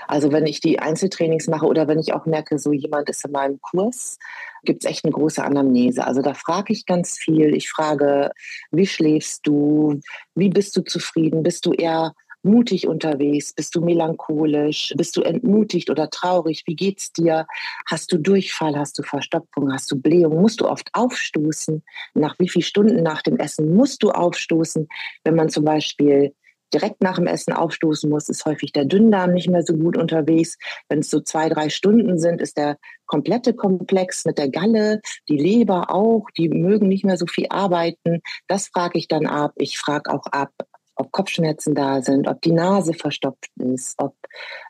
Also 0.06 0.30
wenn 0.30 0.46
ich 0.46 0.60
die 0.60 0.78
Einzeltrainings 0.78 1.48
mache 1.48 1.66
oder 1.66 1.88
wenn 1.88 1.98
ich 1.98 2.12
auch 2.12 2.24
merke, 2.24 2.56
so 2.60 2.72
jemand 2.72 3.08
ist 3.10 3.24
in 3.24 3.32
meinem 3.32 3.60
Kurs, 3.60 4.18
gibt 4.62 4.84
es 4.84 4.90
echt 4.90 5.04
eine 5.04 5.12
große 5.12 5.42
Anamnese. 5.42 6.06
Also 6.06 6.22
da 6.22 6.34
frage 6.34 6.72
ich 6.72 6.86
ganz 6.86 7.18
viel. 7.18 7.52
Ich 7.52 7.68
frage, 7.68 8.30
wie 8.70 8.86
schläfst 8.86 9.44
du? 9.44 9.98
Wie 10.36 10.50
bist 10.50 10.76
du 10.76 10.82
zufrieden? 10.82 11.42
Bist 11.42 11.66
du 11.66 11.72
eher 11.72 12.12
mutig 12.42 12.86
unterwegs? 12.88 13.52
Bist 13.52 13.74
du 13.74 13.80
melancholisch? 13.80 14.92
Bist 14.96 15.16
du 15.16 15.22
entmutigt 15.22 15.90
oder 15.90 16.10
traurig? 16.10 16.64
Wie 16.66 16.76
geht's 16.76 17.12
dir? 17.12 17.46
Hast 17.86 18.12
du 18.12 18.18
Durchfall? 18.18 18.76
Hast 18.76 18.98
du 18.98 19.02
Verstopfung? 19.02 19.72
Hast 19.72 19.90
du 19.90 20.00
Blähung? 20.00 20.40
Musst 20.40 20.60
du 20.60 20.68
oft 20.68 20.88
aufstoßen? 20.92 21.82
Nach 22.14 22.38
wie 22.38 22.48
vielen 22.48 22.62
Stunden 22.62 23.02
nach 23.02 23.22
dem 23.22 23.38
Essen 23.38 23.74
musst 23.74 24.02
du 24.02 24.10
aufstoßen? 24.10 24.88
Wenn 25.24 25.34
man 25.34 25.48
zum 25.48 25.64
Beispiel 25.64 26.34
direkt 26.72 27.02
nach 27.02 27.16
dem 27.16 27.26
Essen 27.26 27.52
aufstoßen 27.52 28.08
muss, 28.08 28.28
ist 28.28 28.44
häufig 28.44 28.72
der 28.72 28.84
Dünndarm 28.84 29.32
nicht 29.32 29.48
mehr 29.48 29.62
so 29.62 29.74
gut 29.74 29.96
unterwegs. 29.96 30.56
Wenn 30.88 31.00
es 31.00 31.10
so 31.10 31.20
zwei, 31.20 31.48
drei 31.48 31.68
Stunden 31.68 32.18
sind, 32.18 32.40
ist 32.40 32.56
der 32.56 32.76
komplette 33.06 33.54
Komplex 33.54 34.24
mit 34.24 34.38
der 34.38 34.48
Galle, 34.48 35.00
die 35.28 35.36
Leber 35.36 35.92
auch, 35.92 36.26
die 36.36 36.48
mögen 36.48 36.88
nicht 36.88 37.04
mehr 37.04 37.16
so 37.16 37.26
viel 37.26 37.46
arbeiten. 37.50 38.20
Das 38.46 38.68
frage 38.68 38.98
ich 38.98 39.08
dann 39.08 39.26
ab. 39.26 39.52
Ich 39.56 39.78
frage 39.78 40.12
auch 40.12 40.26
ab, 40.26 40.52
ob 41.00 41.12
Kopfschmerzen 41.12 41.74
da 41.74 42.02
sind, 42.02 42.28
ob 42.28 42.42
die 42.42 42.52
Nase 42.52 42.92
verstopft 42.92 43.50
ist, 43.56 43.98
ob 43.98 44.14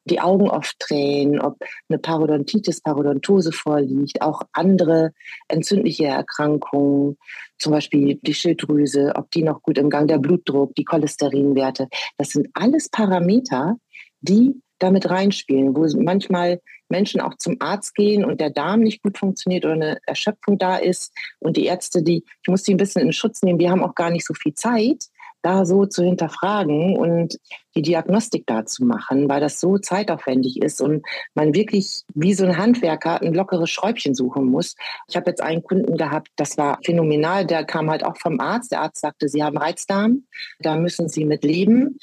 die 0.05 0.21
Augen 0.21 0.49
oft 0.49 0.79
tränen, 0.79 1.41
ob 1.41 1.59
eine 1.89 1.99
Parodontitis, 1.99 2.81
Parodontose 2.81 3.53
vorliegt, 3.53 4.23
auch 4.23 4.43
andere 4.53 5.13
entzündliche 5.49 6.07
Erkrankungen, 6.07 7.19
zum 7.59 7.73
Beispiel 7.73 8.19
die 8.23 8.35
Schilddrüse, 8.35 9.13
ob 9.17 9.31
die 9.33 9.43
noch 9.43 9.63
gut 9.63 9.77
im 9.77 9.91
Gang, 9.91 10.07
der 10.07 10.19
Blutdruck, 10.19 10.75
die 10.77 10.85
Cholesterinwerte. 10.85 11.89
Das 12.17 12.31
sind 12.31 12.49
alles 12.55 12.89
Parameter, 12.89 13.77
die 14.21 14.55
damit 14.79 15.11
reinspielen, 15.11 15.77
wo 15.77 15.87
manchmal 16.01 16.61
Menschen 16.89 17.21
auch 17.21 17.37
zum 17.37 17.57
Arzt 17.61 17.95
gehen 17.95 18.25
und 18.25 18.41
der 18.41 18.51
Darm 18.51 18.81
nicht 18.81 19.03
gut 19.03 19.19
funktioniert 19.19 19.65
oder 19.65 19.75
eine 19.75 19.99
Erschöpfung 20.07 20.59
da 20.59 20.77
ist 20.77 21.13
und 21.39 21.57
die 21.57 21.67
Ärzte, 21.67 22.03
die, 22.03 22.25
ich 22.43 22.49
muss 22.49 22.63
die 22.63 22.75
ein 22.75 22.79
bisschen 22.79 23.03
in 23.03 23.13
Schutz 23.13 23.43
nehmen, 23.43 23.59
die 23.59 23.71
haben 23.71 23.85
auch 23.85 23.95
gar 23.95 24.11
nicht 24.11 24.27
so 24.27 24.35
viel 24.35 24.55
Zeit, 24.55 25.05
da 25.43 25.65
so 25.65 25.87
zu 25.87 26.03
hinterfragen 26.03 26.97
und 26.97 27.39
die 27.75 27.83
Diagnostik 27.83 28.47
da 28.47 28.67
zu 28.67 28.85
machen, 28.85 29.29
weil 29.29 29.41
das 29.41 29.61
so 29.61 29.79
zeitaufwendig 29.79 30.61
ist 30.63 30.81
und 30.81 31.07
man 31.35 31.55
wirklich 31.55 32.03
wie 32.15 32.35
so 32.35 32.45
ein 32.45 32.59
Handwerker 32.59 33.23
ein 33.23 33.35
lockeres 33.35 33.71
Schräubchen 33.71 34.15
suchen 34.15 34.47
muss. 34.47 34.75
Ich 35.09 35.17
habe 35.17 35.31
jetzt 35.31 35.41
einen 35.41 35.63
Kunden 35.63 35.97
gehabt, 35.97 36.29
das 36.37 36.59
war 36.59 36.79
phänomenal, 36.85 37.47
der 37.47 37.65
kam 37.65 37.91
halt 37.91 38.05
auch 38.05 38.17
vom 38.17 38.41
Arzt. 38.41 38.73
Der 38.73 38.83
Arzt 38.83 39.01
sagte, 39.01 39.29
Sie 39.29 39.43
haben 39.43 39.57
Reizdarm, 39.57 40.25
da 40.59 40.77
müssen 40.77 41.09
Sie 41.09 41.25
mit 41.25 41.45
leben. 41.45 41.99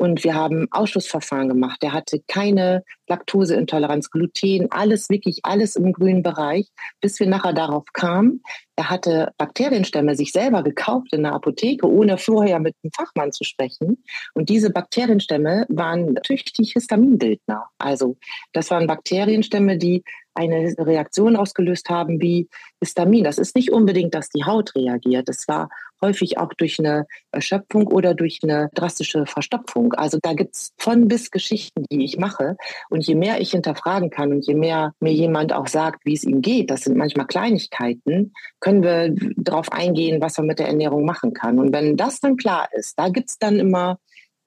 Und 0.00 0.24
wir 0.24 0.34
haben 0.34 0.66
Ausschlussverfahren 0.70 1.50
gemacht. 1.50 1.82
Der 1.82 1.92
hatte 1.92 2.22
keine 2.26 2.84
Laktoseintoleranz, 3.06 4.10
Gluten, 4.10 4.68
alles, 4.70 5.10
wirklich 5.10 5.40
alles 5.42 5.76
im 5.76 5.92
grünen 5.92 6.22
Bereich, 6.22 6.70
bis 7.02 7.20
wir 7.20 7.26
nachher 7.26 7.52
darauf 7.52 7.84
kamen. 7.92 8.42
Er 8.76 8.88
hatte 8.88 9.34
Bakterienstämme 9.36 10.16
sich 10.16 10.32
selber 10.32 10.62
gekauft 10.62 11.12
in 11.12 11.24
der 11.24 11.34
Apotheke, 11.34 11.86
ohne 11.86 12.16
vorher 12.16 12.60
mit 12.60 12.74
einem 12.82 12.92
Fachmann 12.96 13.32
zu 13.32 13.44
sprechen. 13.44 14.02
Und 14.32 14.48
diese 14.48 14.70
Bakterienstämme 14.70 15.66
waren 15.68 16.14
tüchtig 16.22 16.72
Histaminbildner. 16.72 17.66
Also 17.76 18.16
das 18.54 18.70
waren 18.70 18.86
Bakterienstämme, 18.86 19.76
die 19.76 20.02
eine 20.32 20.74
Reaktion 20.78 21.36
ausgelöst 21.36 21.90
haben 21.90 22.22
wie 22.22 22.48
Histamin. 22.80 23.24
Das 23.24 23.36
ist 23.36 23.54
nicht 23.54 23.70
unbedingt, 23.70 24.14
dass 24.14 24.30
die 24.30 24.44
Haut 24.44 24.74
reagiert. 24.74 25.28
Das 25.28 25.46
war 25.46 25.68
häufig 26.02 26.38
auch 26.38 26.52
durch 26.54 26.78
eine 26.78 27.06
Erschöpfung 27.32 27.86
oder 27.86 28.14
durch 28.14 28.40
eine 28.42 28.70
drastische 28.74 29.26
Verstopfung. 29.26 29.92
Also 29.94 30.18
da 30.22 30.32
gibt 30.32 30.56
es 30.56 30.72
von 30.78 31.08
bis 31.08 31.30
Geschichten, 31.30 31.84
die 31.90 32.04
ich 32.04 32.18
mache. 32.18 32.56
Und 32.88 33.06
je 33.06 33.14
mehr 33.14 33.40
ich 33.40 33.52
hinterfragen 33.52 34.10
kann 34.10 34.32
und 34.32 34.46
je 34.46 34.54
mehr 34.54 34.92
mir 35.00 35.12
jemand 35.12 35.52
auch 35.52 35.66
sagt, 35.66 36.04
wie 36.04 36.14
es 36.14 36.24
ihm 36.24 36.40
geht, 36.40 36.70
das 36.70 36.82
sind 36.82 36.96
manchmal 36.96 37.26
Kleinigkeiten, 37.26 38.32
können 38.60 38.82
wir 38.82 39.14
darauf 39.36 39.72
eingehen, 39.72 40.20
was 40.20 40.38
man 40.38 40.46
mit 40.46 40.58
der 40.58 40.68
Ernährung 40.68 41.04
machen 41.04 41.32
kann. 41.32 41.58
Und 41.58 41.72
wenn 41.72 41.96
das 41.96 42.20
dann 42.20 42.36
klar 42.36 42.68
ist, 42.72 42.98
da 42.98 43.08
gibt 43.08 43.30
es 43.30 43.38
dann 43.38 43.58
immer 43.58 43.98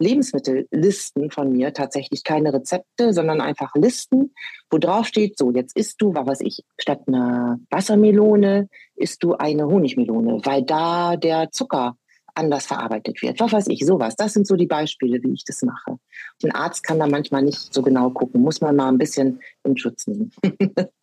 Lebensmittellisten 0.04 1.32
von 1.32 1.52
mir, 1.52 1.74
tatsächlich 1.74 2.24
keine 2.24 2.54
Rezepte, 2.54 3.14
sondern 3.14 3.42
einfach 3.42 3.74
Listen, 3.76 4.34
wo 4.70 4.78
drauf 4.78 5.08
steht, 5.08 5.38
so 5.38 5.52
jetzt 5.52 5.76
isst 5.76 6.02
du, 6.02 6.14
was 6.14 6.28
weiß 6.28 6.42
ich, 6.42 6.64
statt 6.78 7.02
einer 7.08 7.60
Wassermelone 7.70 8.70
isst 8.96 9.24
du 9.24 9.34
eine 9.36 9.66
Honigmelone, 9.66 10.42
weil 10.44 10.64
da 10.64 11.16
der 11.16 11.52
Zucker 11.52 11.98
anders 12.36 12.66
verarbeitet 12.66 13.22
wird. 13.22 13.40
Was 13.40 13.54
weiß 13.54 13.68
ich, 13.68 13.86
sowas. 13.86 14.16
Das 14.16 14.34
sind 14.34 14.48
so 14.48 14.56
die 14.56 14.66
Beispiele, 14.66 15.22
wie 15.22 15.34
ich 15.34 15.46
das 15.46 15.62
mache. 15.62 16.00
Ein 16.44 16.52
Arzt 16.52 16.84
kann 16.84 17.00
da 17.00 17.08
manchmal 17.08 17.44
nicht 17.44 17.74
so 17.74 17.82
genau 17.82 18.10
gucken, 18.10 18.42
muss 18.42 18.62
man 18.62 18.76
mal 18.76 18.88
ein 18.88 18.98
bisschen 18.98 19.40
in 19.64 19.78
Schutz 19.78 20.08
nehmen. 20.08 20.32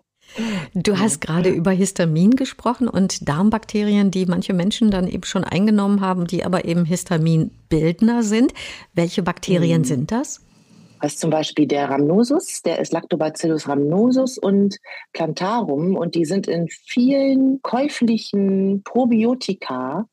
Du 0.75 0.99
hast 0.99 1.21
gerade 1.21 1.51
über 1.51 1.71
Histamin 1.71 2.33
gesprochen 2.33 2.89
und 2.89 3.29
Darmbakterien, 3.29 4.11
die 4.11 4.27
manche 4.27 4.53
Menschen 4.53 4.91
dann 4.91 5.09
eben 5.09 5.25
schon 5.25 5.45
eingenommen 5.45 6.01
haben, 6.01 6.27
die 6.27 6.45
aber 6.45 6.65
eben 6.65 6.85
Histaminbildner 6.85 8.23
sind. 8.23 8.53
Welche 8.95 9.23
Bakterien 9.23 9.83
mhm. 9.83 9.87
sind 9.87 10.13
das? 10.13 10.41
Das 11.01 11.15
ist 11.15 11.21
zum 11.21 11.31
Beispiel 11.31 11.67
der 11.67 11.89
Rhamnosus, 11.89 12.63
der 12.63 12.79
ist 12.79 12.93
Lactobacillus 12.93 13.67
rhamnosus 13.69 14.37
und 14.37 14.77
Plantarum 15.15 15.97
und 15.97 16.15
die 16.15 16.27
sind 16.27 16.47
in 16.47 16.69
vielen 16.69 17.63
käuflichen 17.63 18.83
Probiotika 18.83 20.07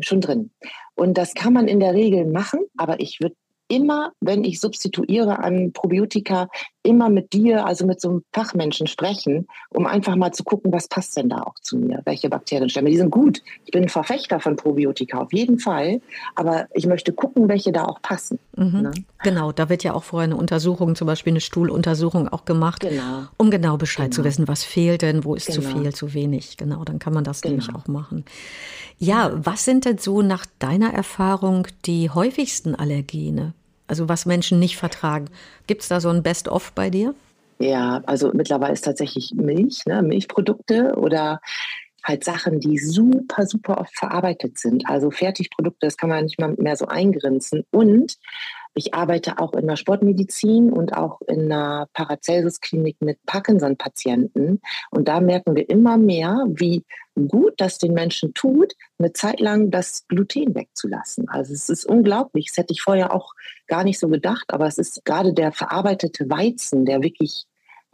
schon 0.00 0.20
drin. 0.20 0.50
Und 0.94 1.16
das 1.16 1.34
kann 1.34 1.54
man 1.54 1.66
in 1.66 1.80
der 1.80 1.94
Regel 1.94 2.26
machen, 2.26 2.60
aber 2.76 3.00
ich 3.00 3.20
würde 3.20 3.36
immer, 3.68 4.12
wenn 4.20 4.44
ich 4.44 4.60
substituiere 4.60 5.38
an 5.38 5.72
Probiotika, 5.72 6.48
immer 6.84 7.08
mit 7.08 7.32
dir, 7.32 7.66
also 7.66 7.86
mit 7.86 8.00
so 8.00 8.10
einem 8.10 8.24
Fachmenschen 8.32 8.86
sprechen, 8.86 9.48
um 9.70 9.86
einfach 9.86 10.16
mal 10.16 10.32
zu 10.32 10.44
gucken, 10.44 10.70
was 10.70 10.86
passt 10.86 11.16
denn 11.16 11.30
da 11.30 11.38
auch 11.38 11.54
zu 11.60 11.78
mir, 11.78 12.02
welche 12.04 12.28
Bakterienstämme. 12.28 12.90
Die 12.90 12.98
sind 12.98 13.10
gut. 13.10 13.42
Ich 13.64 13.72
bin 13.72 13.84
ein 13.84 13.88
Verfechter 13.88 14.38
von 14.38 14.56
Probiotika, 14.56 15.18
auf 15.18 15.32
jeden 15.32 15.58
Fall. 15.58 16.02
Aber 16.34 16.66
ich 16.74 16.86
möchte 16.86 17.12
gucken, 17.12 17.48
welche 17.48 17.72
da 17.72 17.86
auch 17.86 18.02
passen. 18.02 18.38
Mhm. 18.56 18.82
Ne? 18.82 18.90
Genau, 19.22 19.50
da 19.50 19.70
wird 19.70 19.82
ja 19.82 19.94
auch 19.94 20.04
vorher 20.04 20.26
eine 20.26 20.36
Untersuchung, 20.36 20.94
zum 20.94 21.06
Beispiel 21.06 21.32
eine 21.32 21.40
Stuhluntersuchung 21.40 22.28
auch 22.28 22.44
gemacht, 22.44 22.80
genau. 22.80 23.24
um 23.38 23.50
genau 23.50 23.78
Bescheid 23.78 24.10
genau. 24.10 24.16
zu 24.16 24.24
wissen, 24.24 24.46
was 24.46 24.62
fehlt 24.62 25.00
denn, 25.00 25.24
wo 25.24 25.34
ist 25.34 25.46
genau. 25.46 25.60
zu 25.60 25.66
viel, 25.66 25.94
zu 25.94 26.12
wenig. 26.12 26.58
Genau, 26.58 26.84
dann 26.84 26.98
kann 26.98 27.14
man 27.14 27.24
das 27.24 27.42
nämlich 27.42 27.68
genau. 27.68 27.78
auch 27.78 27.86
machen. 27.88 28.26
Ja, 28.98 29.32
was 29.34 29.64
sind 29.64 29.86
denn 29.86 29.98
so 29.98 30.20
nach 30.20 30.44
deiner 30.58 30.92
Erfahrung 30.92 31.66
die 31.86 32.10
häufigsten 32.10 32.74
Allergene? 32.74 33.54
Also 33.86 34.08
was 34.08 34.26
Menschen 34.26 34.58
nicht 34.58 34.76
vertragen. 34.76 35.26
Gibt 35.66 35.82
es 35.82 35.88
da 35.88 36.00
so 36.00 36.08
ein 36.08 36.22
Best-of 36.22 36.72
bei 36.72 36.90
dir? 36.90 37.14
Ja, 37.58 38.02
also 38.06 38.30
mittlerweile 38.32 38.72
ist 38.72 38.84
tatsächlich 38.84 39.32
Milch, 39.34 39.86
ne? 39.86 40.02
Milchprodukte 40.02 40.94
oder 40.96 41.40
halt 42.02 42.24
Sachen, 42.24 42.60
die 42.60 42.78
super, 42.78 43.46
super 43.46 43.78
oft 43.78 43.96
verarbeitet 43.96 44.58
sind. 44.58 44.86
Also 44.88 45.10
Fertigprodukte, 45.10 45.86
das 45.86 45.96
kann 45.96 46.10
man 46.10 46.24
nicht 46.24 46.38
mal 46.38 46.54
mehr 46.58 46.76
so 46.76 46.86
eingrenzen. 46.86 47.64
Und 47.70 48.18
ich 48.74 48.92
arbeite 48.92 49.38
auch 49.38 49.52
in 49.54 49.66
der 49.66 49.76
Sportmedizin 49.76 50.72
und 50.72 50.96
auch 50.96 51.20
in 51.28 51.44
einer 51.44 51.88
Paracelsus-Klinik 51.92 52.96
mit 53.00 53.18
Parkinson-Patienten. 53.26 54.60
Und 54.90 55.08
da 55.08 55.20
merken 55.20 55.54
wir 55.54 55.68
immer 55.68 55.96
mehr, 55.96 56.44
wie 56.48 56.84
gut 57.28 57.54
das 57.58 57.78
den 57.78 57.94
Menschen 57.94 58.34
tut, 58.34 58.74
eine 58.98 59.12
Zeit 59.12 59.38
lang 59.38 59.70
das 59.70 60.06
Gluten 60.08 60.54
wegzulassen. 60.54 61.28
Also 61.28 61.52
es 61.52 61.68
ist 61.68 61.86
unglaublich. 61.86 62.48
Das 62.48 62.56
hätte 62.56 62.72
ich 62.72 62.82
vorher 62.82 63.14
auch 63.14 63.32
gar 63.68 63.84
nicht 63.84 64.00
so 64.00 64.08
gedacht. 64.08 64.46
Aber 64.48 64.66
es 64.66 64.78
ist 64.78 65.04
gerade 65.04 65.32
der 65.32 65.52
verarbeitete 65.52 66.28
Weizen, 66.28 66.84
der 66.84 67.02
wirklich, 67.02 67.44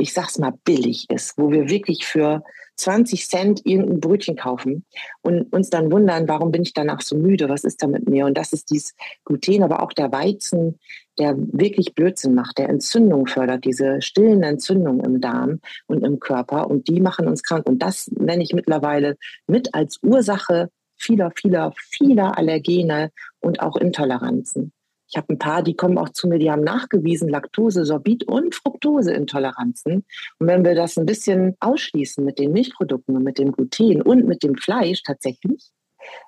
ich 0.01 0.13
sag's 0.13 0.39
mal, 0.39 0.53
billig 0.65 1.09
ist, 1.11 1.37
wo 1.37 1.51
wir 1.51 1.69
wirklich 1.69 2.07
für 2.07 2.43
20 2.77 3.29
Cent 3.29 3.67
irgendein 3.67 4.01
Brötchen 4.01 4.37
kaufen 4.37 4.85
und 5.21 5.53
uns 5.53 5.71
dann 5.71 5.93
wundern, 5.93 6.29
warum 6.29 6.51
bin 6.51 6.63
ich 6.63 6.73
danach 6.73 7.03
so 7.03 7.17
müde, 7.17 7.49
was 7.49 7.65
ist 7.65 7.83
da 7.83 7.87
mit 7.87 8.09
mir? 8.09 8.25
Und 8.25 8.37
das 8.39 8.53
ist 8.53 8.71
dieses 8.71 8.95
Gluten, 9.25 9.63
aber 9.63 9.83
auch 9.83 9.93
der 9.93 10.11
Weizen, 10.13 10.79
der 11.19 11.35
wirklich 11.37 11.95
Blödsinn 11.95 12.35
macht, 12.35 12.57
der 12.59 12.71
Entzündung 12.71 13.27
fördert, 13.27 13.65
diese 13.65 14.01
stillen 14.01 14.43
Entzündungen 14.43 15.05
im 15.05 15.21
Darm 15.21 15.61
und 15.87 16.03
im 16.05 16.19
Körper 16.19 16.71
und 16.71 16.89
die 16.89 17.01
machen 17.01 17.29
uns 17.29 17.43
krank. 17.43 17.69
Und 17.69 17.81
das 17.81 18.11
nenne 18.13 18.43
ich 18.43 18.55
mittlerweile 18.55 19.19
mit 19.47 19.75
als 19.75 19.99
Ursache 20.03 20.71
vieler, 20.97 21.31
vieler, 21.37 21.73
vieler 21.77 22.39
Allergene 22.39 23.11
und 23.41 23.61
auch 23.61 23.77
Intoleranzen. 23.77 24.73
Ich 25.11 25.17
habe 25.17 25.33
ein 25.33 25.39
paar, 25.39 25.63
die 25.63 25.75
kommen 25.75 25.99
auch 25.99 26.11
zu 26.11 26.29
mir, 26.29 26.39
die 26.39 26.51
haben 26.51 26.63
nachgewiesen 26.63 27.29
Laktose, 27.29 27.85
Sorbit 27.85 28.25
und 28.25 28.55
Fructoseintoleranzen. 28.55 30.05
Und 30.39 30.47
wenn 30.47 30.65
wir 30.65 30.75
das 30.75 30.97
ein 30.97 31.07
bisschen 31.07 31.57
ausschließen 31.59 32.25
mit 32.25 32.39
den 32.39 32.53
Milchprodukten 32.53 33.17
und 33.17 33.25
mit 33.25 33.39
dem 33.39 33.53
Gluten 33.53 34.03
und 34.03 34.27
mit 34.27 34.43
dem 34.45 34.55
Fleisch 34.55 35.03
tatsächlich, 35.03 35.71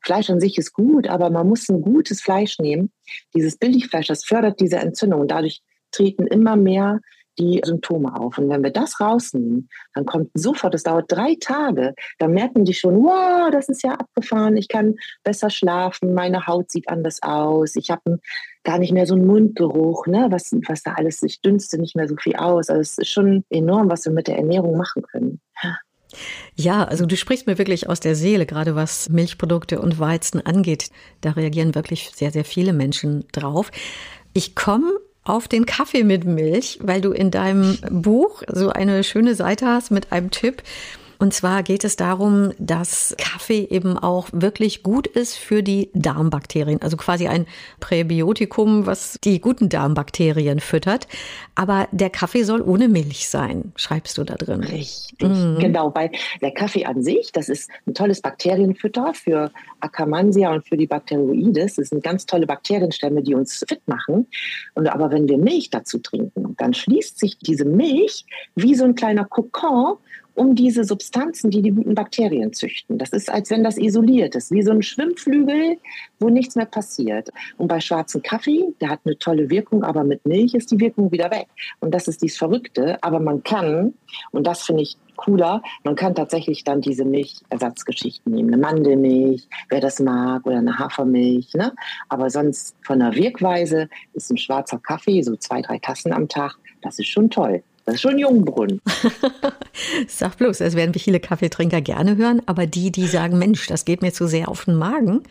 Fleisch 0.04 0.28
an 0.30 0.40
sich 0.40 0.58
ist 0.58 0.72
gut, 0.72 1.08
aber 1.08 1.30
man 1.30 1.48
muss 1.48 1.68
ein 1.68 1.80
gutes 1.80 2.20
Fleisch 2.20 2.58
nehmen. 2.58 2.92
Dieses 3.34 3.56
Billigfleisch, 3.56 4.08
das 4.08 4.24
fördert 4.24 4.60
diese 4.60 4.76
Entzündung 4.76 5.22
und 5.22 5.30
dadurch 5.30 5.62
treten 5.92 6.26
immer 6.26 6.56
mehr 6.56 7.00
die 7.38 7.60
Symptome 7.64 8.14
auf. 8.14 8.36
Und 8.38 8.50
wenn 8.50 8.62
wir 8.62 8.70
das 8.70 9.00
rausnehmen, 9.00 9.68
dann 9.94 10.04
kommt 10.04 10.30
sofort, 10.34 10.74
es 10.74 10.82
dauert 10.82 11.10
drei 11.10 11.36
Tage, 11.40 11.94
dann 12.18 12.32
merken 12.32 12.64
die 12.64 12.74
schon, 12.74 13.02
wow, 13.02 13.50
das 13.50 13.68
ist 13.68 13.82
ja 13.82 13.92
abgefahren, 13.92 14.56
ich 14.56 14.68
kann 14.68 14.96
besser 15.22 15.48
schlafen, 15.50 16.14
meine 16.14 16.46
Haut 16.46 16.70
sieht 16.70 16.88
anders 16.88 17.22
aus, 17.22 17.76
ich 17.76 17.90
habe 17.90 18.18
gar 18.64 18.78
nicht 18.78 18.92
mehr 18.92 19.06
so 19.06 19.14
einen 19.14 19.26
Mundgeruch, 19.26 20.06
ne, 20.06 20.28
was, 20.30 20.54
was 20.66 20.82
da 20.82 20.92
alles, 20.92 21.22
ich 21.22 21.40
dünste 21.40 21.78
nicht 21.78 21.96
mehr 21.96 22.08
so 22.08 22.16
viel 22.16 22.36
aus. 22.36 22.68
Also 22.68 22.80
es 22.80 22.98
ist 22.98 23.10
schon 23.10 23.44
enorm, 23.50 23.90
was 23.90 24.04
wir 24.04 24.12
mit 24.12 24.28
der 24.28 24.36
Ernährung 24.36 24.76
machen 24.76 25.02
können. 25.02 25.40
Ja, 26.54 26.84
also 26.84 27.06
du 27.06 27.16
sprichst 27.16 27.46
mir 27.46 27.58
wirklich 27.58 27.88
aus 27.88 28.00
der 28.00 28.14
Seele, 28.14 28.46
gerade 28.46 28.74
was 28.74 29.08
Milchprodukte 29.08 29.80
und 29.80 29.98
Weizen 29.98 30.44
angeht. 30.44 30.90
Da 31.22 31.30
reagieren 31.30 31.74
wirklich 31.74 32.10
sehr, 32.14 32.30
sehr 32.30 32.44
viele 32.44 32.72
Menschen 32.72 33.24
drauf. 33.32 33.70
Ich 34.34 34.54
komme 34.54 34.92
auf 35.24 35.48
den 35.48 35.66
Kaffee 35.66 36.04
mit 36.04 36.24
Milch, 36.24 36.78
weil 36.82 37.00
du 37.00 37.12
in 37.12 37.30
deinem 37.30 37.78
Buch 37.90 38.42
so 38.48 38.70
eine 38.70 39.04
schöne 39.04 39.34
Seite 39.34 39.66
hast 39.66 39.90
mit 39.90 40.12
einem 40.12 40.30
Tipp, 40.30 40.62
und 41.22 41.32
zwar 41.32 41.62
geht 41.62 41.84
es 41.84 41.94
darum, 41.94 42.52
dass 42.58 43.14
Kaffee 43.16 43.68
eben 43.70 43.96
auch 43.96 44.26
wirklich 44.32 44.82
gut 44.82 45.06
ist 45.06 45.36
für 45.36 45.62
die 45.62 45.88
Darmbakterien. 45.94 46.82
Also 46.82 46.96
quasi 46.96 47.28
ein 47.28 47.46
Präbiotikum, 47.78 48.86
was 48.86 49.20
die 49.22 49.40
guten 49.40 49.68
Darmbakterien 49.68 50.58
füttert. 50.58 51.06
Aber 51.54 51.86
der 51.92 52.10
Kaffee 52.10 52.42
soll 52.42 52.60
ohne 52.60 52.88
Milch 52.88 53.28
sein, 53.28 53.70
schreibst 53.76 54.18
du 54.18 54.24
da 54.24 54.34
drin. 54.34 54.64
Richtig, 54.64 55.28
mhm. 55.28 55.58
genau, 55.60 55.94
weil 55.94 56.10
der 56.40 56.50
Kaffee 56.50 56.86
an 56.86 57.04
sich, 57.04 57.30
das 57.30 57.48
ist 57.48 57.70
ein 57.86 57.94
tolles 57.94 58.20
Bakterienfütter 58.20 59.14
für 59.14 59.52
Akkermansia 59.78 60.52
und 60.52 60.66
für 60.66 60.76
die 60.76 60.88
Bakteroides. 60.88 61.76
Das 61.76 61.90
sind 61.90 62.02
ganz 62.02 62.26
tolle 62.26 62.48
Bakterienstämme, 62.48 63.22
die 63.22 63.36
uns 63.36 63.64
fit 63.68 63.86
machen. 63.86 64.26
Und 64.74 64.88
aber 64.88 65.12
wenn 65.12 65.28
wir 65.28 65.38
Milch 65.38 65.70
dazu 65.70 66.00
trinken, 66.00 66.56
dann 66.58 66.74
schließt 66.74 67.16
sich 67.16 67.38
diese 67.38 67.64
Milch 67.64 68.26
wie 68.56 68.74
so 68.74 68.84
ein 68.84 68.96
kleiner 68.96 69.24
Kokon 69.24 69.98
um 70.34 70.54
diese 70.54 70.84
Substanzen, 70.84 71.50
die 71.50 71.62
die 71.62 71.70
guten 71.70 71.94
Bakterien 71.94 72.52
züchten. 72.52 72.98
Das 72.98 73.10
ist, 73.10 73.30
als 73.30 73.50
wenn 73.50 73.64
das 73.64 73.78
isoliert 73.78 74.34
ist, 74.34 74.50
wie 74.50 74.62
so 74.62 74.72
ein 74.72 74.82
Schwimmflügel, 74.82 75.78
wo 76.18 76.28
nichts 76.28 76.56
mehr 76.56 76.66
passiert. 76.66 77.30
Und 77.58 77.68
bei 77.68 77.80
schwarzem 77.80 78.22
Kaffee, 78.22 78.74
der 78.80 78.90
hat 78.90 79.00
eine 79.04 79.18
tolle 79.18 79.50
Wirkung, 79.50 79.84
aber 79.84 80.04
mit 80.04 80.24
Milch 80.26 80.54
ist 80.54 80.70
die 80.70 80.80
Wirkung 80.80 81.12
wieder 81.12 81.30
weg. 81.30 81.46
Und 81.80 81.92
das 81.94 82.08
ist 82.08 82.22
dies 82.22 82.36
Verrückte. 82.36 83.02
Aber 83.02 83.20
man 83.20 83.42
kann, 83.42 83.94
und 84.30 84.46
das 84.46 84.62
finde 84.62 84.82
ich 84.82 84.96
cooler, 85.16 85.62
man 85.84 85.94
kann 85.94 86.14
tatsächlich 86.14 86.64
dann 86.64 86.80
diese 86.80 87.04
Milchersatzgeschichten 87.04 88.32
nehmen. 88.32 88.52
Eine 88.52 88.62
Mandelmilch, 88.62 89.48
wer 89.68 89.80
das 89.80 90.00
mag, 90.00 90.46
oder 90.46 90.58
eine 90.58 90.78
Hafermilch. 90.78 91.54
Ne? 91.54 91.72
Aber 92.08 92.30
sonst 92.30 92.74
von 92.82 92.98
der 92.98 93.14
Wirkweise 93.14 93.88
ist 94.14 94.30
ein 94.30 94.38
schwarzer 94.38 94.78
Kaffee, 94.78 95.22
so 95.22 95.36
zwei, 95.36 95.62
drei 95.62 95.78
Tassen 95.78 96.12
am 96.12 96.28
Tag, 96.28 96.56
das 96.82 96.98
ist 96.98 97.08
schon 97.08 97.30
toll. 97.30 97.62
Das 97.84 97.96
ist 97.96 98.00
schon 98.00 98.18
Jungbrunnen. 98.18 98.80
Sag 100.08 100.38
bloß, 100.38 100.58
das 100.58 100.76
werden 100.76 100.94
viele 100.94 101.20
Kaffeetrinker 101.20 101.80
gerne 101.80 102.16
hören, 102.16 102.40
aber 102.46 102.66
die, 102.66 102.92
die 102.92 103.06
sagen, 103.06 103.38
Mensch, 103.38 103.66
das 103.66 103.84
geht 103.84 104.02
mir 104.02 104.12
zu 104.12 104.26
sehr 104.26 104.48
auf 104.48 104.64
den 104.66 104.76
Magen, 104.76 105.22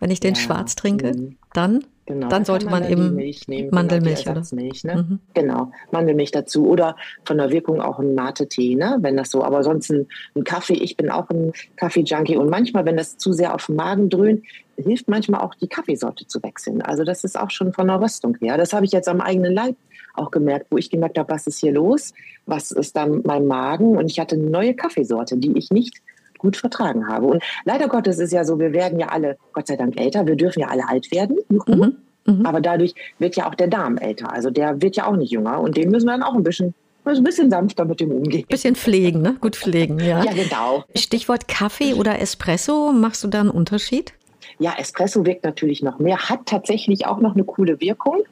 wenn 0.00 0.10
ich 0.10 0.20
den 0.20 0.34
ja, 0.34 0.40
schwarz 0.40 0.76
trinke, 0.76 1.12
mhm. 1.12 1.36
dann, 1.54 1.84
genau, 2.06 2.28
dann 2.28 2.44
sollte 2.44 2.66
man, 2.66 2.82
man 2.82 2.92
eben 2.92 3.14
Milch 3.14 3.48
nehmen, 3.48 3.70
Mandelmilch 3.72 4.24
genau, 4.24 4.40
oder 4.40 4.46
ne? 4.52 5.02
mhm. 5.02 5.20
Genau, 5.34 5.72
Mandelmilch 5.90 6.30
dazu 6.30 6.68
oder 6.68 6.94
von 7.24 7.38
der 7.38 7.50
Wirkung 7.50 7.80
auch 7.80 7.98
ein 7.98 8.14
Mate-Tee, 8.14 8.74
ne? 8.74 8.98
wenn 9.00 9.16
das 9.16 9.30
so. 9.30 9.42
Aber 9.42 9.64
sonst 9.64 9.90
ein, 9.90 10.06
ein 10.36 10.44
Kaffee, 10.44 10.74
ich 10.74 10.96
bin 10.96 11.10
auch 11.10 11.30
ein 11.30 11.52
Kaffee-Junkie 11.76 12.36
und 12.36 12.50
manchmal, 12.50 12.84
wenn 12.84 12.96
das 12.96 13.16
zu 13.16 13.32
sehr 13.32 13.54
auf 13.54 13.66
den 13.66 13.76
Magen 13.76 14.10
dröhnt, 14.10 14.44
hilft 14.76 15.08
manchmal 15.08 15.40
auch 15.40 15.54
die 15.54 15.68
Kaffeesorte 15.68 16.26
zu 16.26 16.42
wechseln. 16.42 16.82
Also 16.82 17.02
das 17.02 17.24
ist 17.24 17.38
auch 17.38 17.50
schon 17.50 17.72
von 17.72 17.88
der 17.88 18.00
Röstung 18.00 18.36
her. 18.40 18.56
Das 18.58 18.72
habe 18.72 18.84
ich 18.84 18.92
jetzt 18.92 19.08
am 19.08 19.20
eigenen 19.20 19.52
Leib 19.52 19.74
auch 20.18 20.30
gemerkt, 20.30 20.66
wo 20.70 20.78
ich 20.78 20.90
gemerkt 20.90 21.18
habe, 21.18 21.32
was 21.32 21.46
ist 21.46 21.58
hier 21.58 21.72
los, 21.72 22.12
was 22.46 22.70
ist 22.70 22.96
dann 22.96 23.22
mein 23.24 23.46
Magen 23.46 23.96
und 23.96 24.10
ich 24.10 24.18
hatte 24.18 24.36
eine 24.36 24.50
neue 24.50 24.74
Kaffeesorte, 24.74 25.36
die 25.36 25.56
ich 25.56 25.70
nicht 25.70 26.00
gut 26.38 26.56
vertragen 26.56 27.08
habe. 27.08 27.26
Und 27.26 27.42
leider 27.64 27.88
Gottes 27.88 28.18
ist 28.18 28.32
ja 28.32 28.44
so, 28.44 28.58
wir 28.58 28.72
werden 28.72 28.98
ja 28.98 29.08
alle, 29.08 29.36
Gott 29.52 29.66
sei 29.66 29.76
Dank, 29.76 30.00
älter, 30.00 30.26
wir 30.26 30.36
dürfen 30.36 30.60
ja 30.60 30.68
alle 30.68 30.88
alt 30.88 31.10
werden. 31.10 31.38
Mhm. 31.48 31.96
Mhm. 32.26 32.46
Aber 32.46 32.60
dadurch 32.60 32.94
wird 33.18 33.36
ja 33.36 33.48
auch 33.48 33.54
der 33.54 33.68
Darm 33.68 33.96
älter. 33.96 34.32
Also 34.32 34.50
der 34.50 34.80
wird 34.80 34.96
ja 34.96 35.06
auch 35.06 35.16
nicht 35.16 35.32
jünger 35.32 35.60
und 35.60 35.76
den 35.76 35.90
müssen 35.90 36.06
wir 36.06 36.12
dann 36.12 36.22
auch 36.22 36.34
ein 36.34 36.42
bisschen 36.42 36.74
ein 37.16 37.24
bisschen 37.24 37.50
sanfter 37.50 37.86
mit 37.86 38.00
dem 38.00 38.10
umgehen. 38.10 38.44
Bisschen 38.48 38.74
pflegen, 38.74 39.22
ne? 39.22 39.36
Gut 39.40 39.56
pflegen, 39.56 39.98
ja. 39.98 40.22
Ja, 40.22 40.32
genau. 40.32 40.84
Stichwort 40.94 41.48
Kaffee 41.48 41.94
oder 41.94 42.20
Espresso, 42.20 42.92
machst 42.92 43.24
du 43.24 43.28
da 43.28 43.40
einen 43.40 43.50
Unterschied? 43.50 44.12
Ja, 44.58 44.74
Espresso 44.78 45.24
wirkt 45.24 45.44
natürlich 45.44 45.82
noch 45.82 45.98
mehr, 45.98 46.28
hat 46.28 46.46
tatsächlich 46.46 47.06
auch 47.06 47.20
noch 47.20 47.34
eine 47.34 47.44
coole 47.44 47.80
Wirkung. 47.80 48.24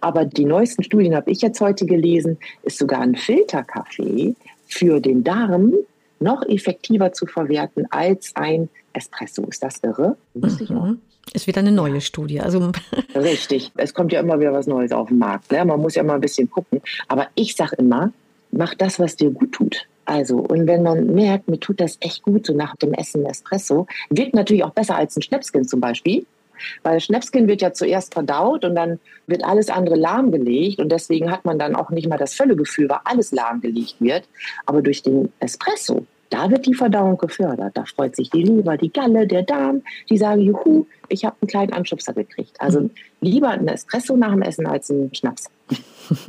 Aber 0.00 0.24
die 0.24 0.44
neuesten 0.44 0.82
Studien 0.82 1.14
habe 1.14 1.30
ich 1.30 1.42
jetzt 1.42 1.60
heute 1.60 1.84
gelesen, 1.84 2.38
ist 2.62 2.78
sogar 2.78 3.00
ein 3.00 3.16
Filterkaffee 3.16 4.34
für 4.66 5.00
den 5.00 5.24
Darm 5.24 5.74
noch 6.20 6.42
effektiver 6.48 7.12
zu 7.12 7.26
verwerten 7.26 7.86
als 7.90 8.34
ein 8.34 8.70
Espresso. 8.94 9.44
Ist 9.44 9.62
das 9.62 9.78
irre? 9.82 10.16
Mhm. 10.34 11.00
Ist 11.32 11.46
wieder 11.46 11.60
eine 11.60 11.72
neue 11.72 12.00
Studie. 12.00 12.40
Also 12.40 12.72
Richtig. 13.14 13.72
Es 13.76 13.94
kommt 13.94 14.12
ja 14.12 14.20
immer 14.20 14.38
wieder 14.40 14.52
was 14.52 14.66
Neues 14.66 14.92
auf 14.92 15.08
den 15.08 15.18
Markt. 15.18 15.50
Ne? 15.50 15.64
Man 15.64 15.80
muss 15.80 15.94
ja 15.94 16.02
mal 16.02 16.14
ein 16.14 16.20
bisschen 16.20 16.50
gucken. 16.50 16.80
Aber 17.08 17.28
ich 17.34 17.56
sage 17.56 17.76
immer, 17.76 18.12
mach 18.50 18.74
das, 18.74 18.98
was 18.98 19.16
dir 19.16 19.30
gut 19.30 19.52
tut. 19.52 19.86
Also, 20.04 20.38
und 20.38 20.66
wenn 20.66 20.82
man 20.82 21.06
merkt, 21.14 21.48
mir 21.48 21.60
tut 21.60 21.80
das 21.80 21.96
echt 22.00 22.22
gut, 22.22 22.46
so 22.46 22.54
nach 22.54 22.76
dem 22.76 22.92
Essen 22.92 23.24
Espresso, 23.26 23.86
wirkt 24.10 24.34
natürlich 24.34 24.64
auch 24.64 24.72
besser 24.72 24.96
als 24.96 25.16
ein 25.16 25.22
Schnäpskin 25.22 25.66
zum 25.66 25.80
Beispiel. 25.80 26.26
Weil 26.82 27.00
Schnäpskin 27.00 27.48
wird 27.48 27.62
ja 27.62 27.72
zuerst 27.72 28.14
verdaut 28.14 28.64
und 28.64 28.74
dann 28.74 29.00
wird 29.26 29.44
alles 29.44 29.68
andere 29.68 29.96
lahmgelegt 29.96 30.78
und 30.78 30.90
deswegen 30.90 31.30
hat 31.30 31.44
man 31.44 31.58
dann 31.58 31.74
auch 31.74 31.90
nicht 31.90 32.08
mal 32.08 32.18
das 32.18 32.34
Völlegefühl, 32.34 32.88
weil 32.88 33.00
alles 33.04 33.32
lahmgelegt 33.32 33.96
wird. 33.98 34.28
Aber 34.64 34.80
durch 34.80 35.02
den 35.02 35.32
Espresso, 35.40 36.06
da 36.30 36.50
wird 36.50 36.66
die 36.66 36.74
Verdauung 36.74 37.18
gefördert. 37.18 37.76
Da 37.76 37.84
freut 37.84 38.16
sich 38.16 38.30
die 38.30 38.42
Leber, 38.42 38.76
die 38.76 38.92
Galle, 38.92 39.26
der 39.26 39.42
Darm. 39.42 39.82
Die 40.10 40.16
sagen, 40.16 40.40
juhu, 40.40 40.86
ich 41.08 41.24
habe 41.24 41.36
einen 41.40 41.48
kleinen 41.48 41.72
Anschubser 41.72 42.12
gekriegt. 42.12 42.60
Also 42.60 42.90
lieber 43.20 43.50
ein 43.50 43.68
Espresso 43.68 44.16
nach 44.16 44.32
dem 44.32 44.42
Essen 44.42 44.66
als 44.66 44.90
ein 44.90 45.14
Schnaps. 45.14 45.50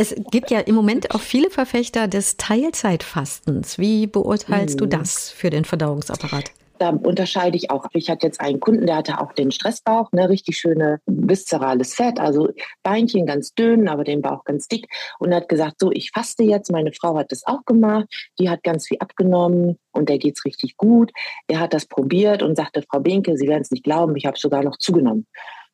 Es 0.00 0.14
gibt 0.30 0.50
ja 0.50 0.60
im 0.60 0.74
Moment 0.74 1.14
auch 1.14 1.20
viele 1.20 1.50
Verfechter 1.50 2.08
des 2.08 2.38
Teilzeitfastens. 2.38 3.76
Wie 3.76 4.06
beurteilst 4.06 4.76
mhm. 4.76 4.78
du 4.78 4.86
das 4.86 5.30
für 5.30 5.50
den 5.50 5.66
Verdauungsapparat? 5.66 6.52
da 6.78 6.88
unterscheide 6.88 7.58
ich 7.58 7.70
auch. 7.70 7.84
Ich 7.92 8.08
hatte 8.08 8.26
jetzt 8.26 8.40
einen 8.40 8.58
Kunden, 8.58 8.86
der 8.86 8.96
hatte 8.96 9.20
auch 9.20 9.34
den 9.34 9.50
Stressbauch, 9.50 10.10
ne, 10.12 10.30
richtig 10.30 10.56
schöne 10.56 10.98
viszerales 11.04 11.92
Fett, 11.92 12.18
also 12.18 12.48
Beinchen 12.82 13.26
ganz 13.26 13.52
dünn, 13.52 13.86
aber 13.86 14.02
den 14.02 14.22
Bauch 14.22 14.44
ganz 14.44 14.66
dick 14.66 14.86
und 15.18 15.34
hat 15.34 15.50
gesagt, 15.50 15.74
so, 15.78 15.92
ich 15.92 16.10
faste 16.12 16.42
jetzt. 16.42 16.72
Meine 16.72 16.94
Frau 16.94 17.18
hat 17.18 17.32
das 17.32 17.46
auch 17.46 17.66
gemacht, 17.66 18.06
die 18.38 18.48
hat 18.48 18.62
ganz 18.62 18.88
viel 18.88 18.96
abgenommen 19.00 19.76
und 19.92 20.08
der 20.08 20.16
geht's 20.16 20.46
richtig 20.46 20.78
gut. 20.78 21.12
Er 21.48 21.60
hat 21.60 21.74
das 21.74 21.84
probiert 21.84 22.42
und 22.42 22.56
sagte, 22.56 22.82
Frau 22.90 23.00
Binke, 23.00 23.36
Sie 23.36 23.46
werden 23.46 23.60
es 23.60 23.70
nicht 23.70 23.84
glauben, 23.84 24.16
ich 24.16 24.24
habe 24.24 24.38
sogar 24.38 24.62
noch 24.62 24.78
zugenommen. 24.78 25.26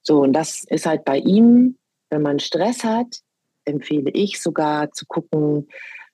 So, 0.03 0.23
und 0.23 0.33
das 0.33 0.65
ist 0.65 0.87
halt 0.87 1.05
bei 1.05 1.19
ihm, 1.19 1.77
wenn 2.11 2.23
man 2.23 2.41
Stress 2.41 2.83
hat, 2.83 3.21
empfehle 3.67 4.11
ich 4.11 4.41
sogar 4.41 4.91
zu 4.93 5.05
gucken, 5.07 5.69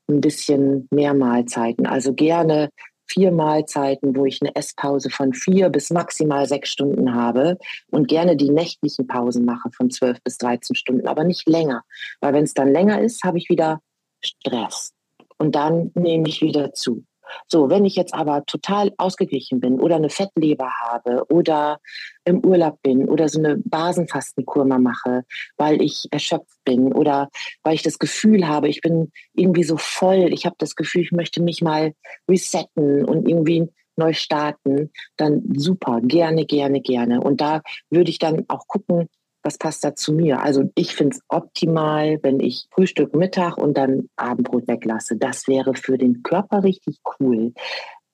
ein 0.08 0.20
bisschen 0.20 0.88
mehr 0.90 1.14
Mahlzeiten. 1.14 1.86
Also 1.86 2.12
gerne 2.12 2.70
vier 3.06 3.30
Mahlzeiten, 3.30 4.16
wo 4.16 4.26
ich 4.26 4.40
eine 4.40 4.54
Esspause 4.56 5.10
von 5.10 5.34
vier 5.34 5.68
bis 5.68 5.90
maximal 5.90 6.46
sechs 6.46 6.70
Stunden 6.70 7.14
habe 7.14 7.58
und 7.90 8.08
gerne 8.08 8.36
die 8.36 8.50
nächtlichen 8.50 9.06
Pausen 9.06 9.44
mache 9.44 9.70
von 9.70 9.90
zwölf 9.90 10.18
bis 10.22 10.38
13 10.38 10.76
Stunden, 10.76 11.06
aber 11.06 11.24
nicht 11.24 11.48
länger. 11.48 11.82
Weil 12.20 12.32
wenn 12.32 12.44
es 12.44 12.54
dann 12.54 12.72
länger 12.72 13.00
ist, 13.00 13.22
habe 13.22 13.38
ich 13.38 13.48
wieder 13.48 13.80
Stress. 14.20 14.92
Und 15.38 15.54
dann 15.54 15.90
nehme 15.94 16.28
ich 16.28 16.40
wieder 16.40 16.72
zu. 16.72 17.04
So, 17.48 17.70
wenn 17.70 17.84
ich 17.84 17.96
jetzt 17.96 18.14
aber 18.14 18.44
total 18.46 18.92
ausgeglichen 18.96 19.60
bin 19.60 19.80
oder 19.80 19.96
eine 19.96 20.10
Fettleber 20.10 20.70
habe 20.80 21.24
oder 21.28 21.78
im 22.24 22.44
Urlaub 22.44 22.80
bin 22.82 23.08
oder 23.08 23.28
so 23.28 23.38
eine 23.38 23.56
Basenfastenkur 23.64 24.64
mal 24.64 24.78
mache, 24.78 25.24
weil 25.56 25.82
ich 25.82 26.08
erschöpft 26.10 26.58
bin 26.64 26.92
oder 26.92 27.28
weil 27.62 27.74
ich 27.74 27.82
das 27.82 27.98
Gefühl 27.98 28.46
habe, 28.46 28.68
ich 28.68 28.80
bin 28.80 29.10
irgendwie 29.34 29.64
so 29.64 29.76
voll, 29.76 30.32
ich 30.32 30.46
habe 30.46 30.56
das 30.58 30.76
Gefühl, 30.76 31.02
ich 31.02 31.12
möchte 31.12 31.42
mich 31.42 31.62
mal 31.62 31.94
resetten 32.28 33.04
und 33.04 33.28
irgendwie 33.28 33.68
neu 33.96 34.12
starten, 34.14 34.90
dann 35.16 35.42
super, 35.54 36.00
gerne, 36.02 36.46
gerne, 36.46 36.80
gerne. 36.80 37.20
Und 37.20 37.40
da 37.40 37.60
würde 37.90 38.10
ich 38.10 38.18
dann 38.18 38.44
auch 38.48 38.66
gucken, 38.66 39.08
was 39.42 39.58
passt 39.58 39.84
da 39.84 39.94
zu 39.94 40.12
mir? 40.12 40.40
Also 40.40 40.70
ich 40.74 40.94
finde 40.94 41.16
es 41.16 41.22
optimal, 41.28 42.18
wenn 42.22 42.40
ich 42.40 42.66
Frühstück, 42.72 43.14
Mittag 43.14 43.58
und 43.58 43.76
dann 43.76 44.08
Abendbrot 44.16 44.68
weglasse. 44.68 45.16
Das 45.16 45.48
wäre 45.48 45.74
für 45.74 45.98
den 45.98 46.22
Körper 46.22 46.62
richtig 46.62 46.98
cool. 47.18 47.52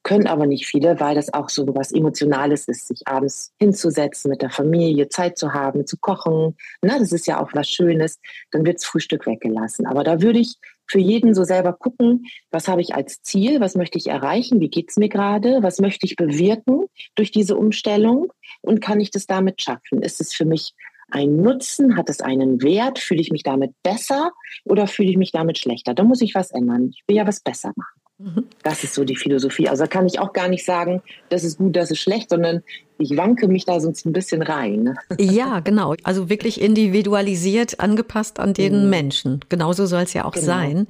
Können 0.05 0.27
aber 0.27 0.47
nicht 0.47 0.67
viele, 0.67 1.01
weil 1.01 1.17
das 1.17 1.35
auch 1.35 1.51
so 1.51 1.67
was 1.75 1.93
Emotionales 1.93 2.67
ist, 2.67 2.89
sich 2.89 3.07
abends 3.07 3.53
hinzusetzen, 3.59 4.31
mit 4.31 4.41
der 4.41 4.49
Familie 4.49 5.09
Zeit 5.09 5.37
zu 5.37 5.53
haben, 5.53 5.87
zu 5.87 5.99
kochen. 5.99 6.57
Na, 6.81 6.99
das 6.99 7.13
ist 7.13 7.27
ja 7.27 7.43
auch 7.43 7.51
was 7.53 7.69
Schönes. 7.69 8.19
Dann 8.51 8.65
wirds 8.65 8.87
Frühstück 8.87 9.27
weggelassen. 9.27 9.87
Aber 9.87 10.05
da 10.05 10.23
würde 10.23 10.39
ich 10.39 10.57
für 10.87 10.99
jeden 10.99 11.35
so 11.35 11.45
selber 11.45 11.75
gucken, 11.75 12.25
was 12.51 12.69
habe 12.69 12.81
ich 12.81 12.95
als 12.95 13.21
Ziel, 13.21 13.61
was 13.61 13.75
möchte 13.75 13.99
ich 13.99 14.07
erreichen, 14.07 14.61
wie 14.61 14.71
geht's 14.71 14.97
mir 14.97 15.11
gerade, 15.11 15.63
was 15.63 15.79
möchte 15.81 16.07
ich 16.07 16.17
bewirken 16.17 16.87
durch 17.15 17.31
diese 17.31 17.57
Umstellung 17.57 18.33
und 18.63 18.81
kann 18.81 19.01
ich 19.01 19.11
das 19.11 19.27
damit 19.27 19.61
schaffen? 19.61 20.01
Ist 20.01 20.23
es 20.23 20.33
für 20.33 20.47
mich 20.47 20.73
ein 21.11 21.37
Nutzen? 21.37 21.97
Hat 21.97 22.09
es 22.11 22.21
einen 22.21 22.63
Wert? 22.63 22.99
Fühle 22.99 23.21
ich 23.21 23.31
mich 23.31 23.43
damit 23.43 23.73
besser 23.83 24.33
oder 24.65 24.87
fühle 24.87 25.11
ich 25.11 25.17
mich 25.17 25.33
damit 25.33 25.59
schlechter? 25.59 25.95
Da 25.95 26.05
muss 26.05 26.21
ich 26.21 26.35
was 26.35 26.51
ändern. 26.51 26.91
Ich 26.95 27.05
will 27.07 27.17
ja 27.17 27.27
was 27.27 27.41
besser 27.41 27.73
machen. 27.77 28.01
Mhm. 28.19 28.47
Das 28.63 28.85
ist 28.85 28.95
so 28.95 29.05
die 29.05 29.17
Philosophie. 29.17 29.69
Also 29.69 29.85
da 29.85 29.89
kann 29.89 30.07
ich 30.07 30.19
auch 30.19 30.33
gar 30.33 30.49
nicht 30.49 30.65
sagen, 30.65 31.03
das 31.29 31.45
ist 31.45 31.59
gut, 31.59 31.77
das 31.77 31.91
ist 31.91 32.01
schlecht, 32.01 32.31
sondern 32.31 32.63
ich 32.99 33.17
wanke 33.17 33.49
mich 33.49 33.65
da 33.65 33.81
sonst 33.81 34.05
ein 34.07 34.13
bisschen 34.13 34.43
rein. 34.43 34.99
Ja, 35.19 35.61
genau. 35.61 35.95
Also 36.03 36.29
wirklich 36.29 36.61
individualisiert, 36.61 37.81
angepasst 37.81 38.41
an 38.41 38.55
den 38.55 38.85
mhm. 38.85 38.91
Menschen. 38.91 39.41
Genauso 39.49 39.87
soll 39.87 40.03
es 40.03 40.15
ja 40.15 40.25
auch 40.25 40.33
genau. 40.33 40.47
sein. 40.47 40.87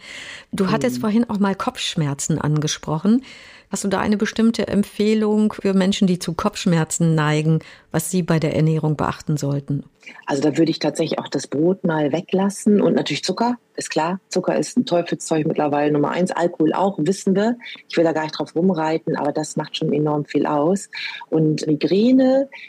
Du 0.52 0.70
hattest 0.70 0.96
mhm. 0.96 1.00
vorhin 1.02 1.30
auch 1.30 1.38
mal 1.38 1.54
Kopfschmerzen 1.54 2.38
angesprochen. 2.38 3.22
Hast 3.70 3.84
du 3.84 3.88
da 3.88 4.00
eine 4.00 4.16
bestimmte 4.16 4.66
Empfehlung 4.66 5.52
für 5.52 5.74
Menschen, 5.74 6.06
die 6.06 6.18
zu 6.18 6.32
Kopfschmerzen 6.32 7.14
neigen, 7.14 7.58
was 7.90 8.10
sie 8.10 8.22
bei 8.22 8.38
der 8.38 8.56
Ernährung 8.56 8.96
beachten 8.96 9.36
sollten? 9.36 9.84
Also 10.24 10.42
da 10.42 10.56
würde 10.56 10.70
ich 10.70 10.78
tatsächlich 10.78 11.18
auch 11.18 11.28
das 11.28 11.46
Brot 11.46 11.84
mal 11.84 12.12
weglassen 12.12 12.80
und 12.80 12.94
natürlich 12.94 13.24
Zucker, 13.24 13.56
ist 13.76 13.90
klar. 13.90 14.20
Zucker 14.28 14.56
ist 14.58 14.76
ein 14.76 14.86
Teufelszeug 14.86 15.46
mittlerweile 15.46 15.92
Nummer 15.92 16.10
eins. 16.10 16.30
Alkohol 16.30 16.72
auch, 16.72 16.98
wissen 16.98 17.36
wir. 17.36 17.56
Ich 17.88 17.96
will 17.96 18.04
da 18.04 18.12
gar 18.12 18.22
nicht 18.22 18.38
drauf 18.38 18.54
rumreiten, 18.56 19.16
aber 19.16 19.32
das 19.32 19.56
macht 19.56 19.76
schon 19.76 19.92
enorm 19.92 20.24
viel 20.24 20.46
aus. 20.46 20.88
Und 21.28 21.66
Migräne 21.66 21.97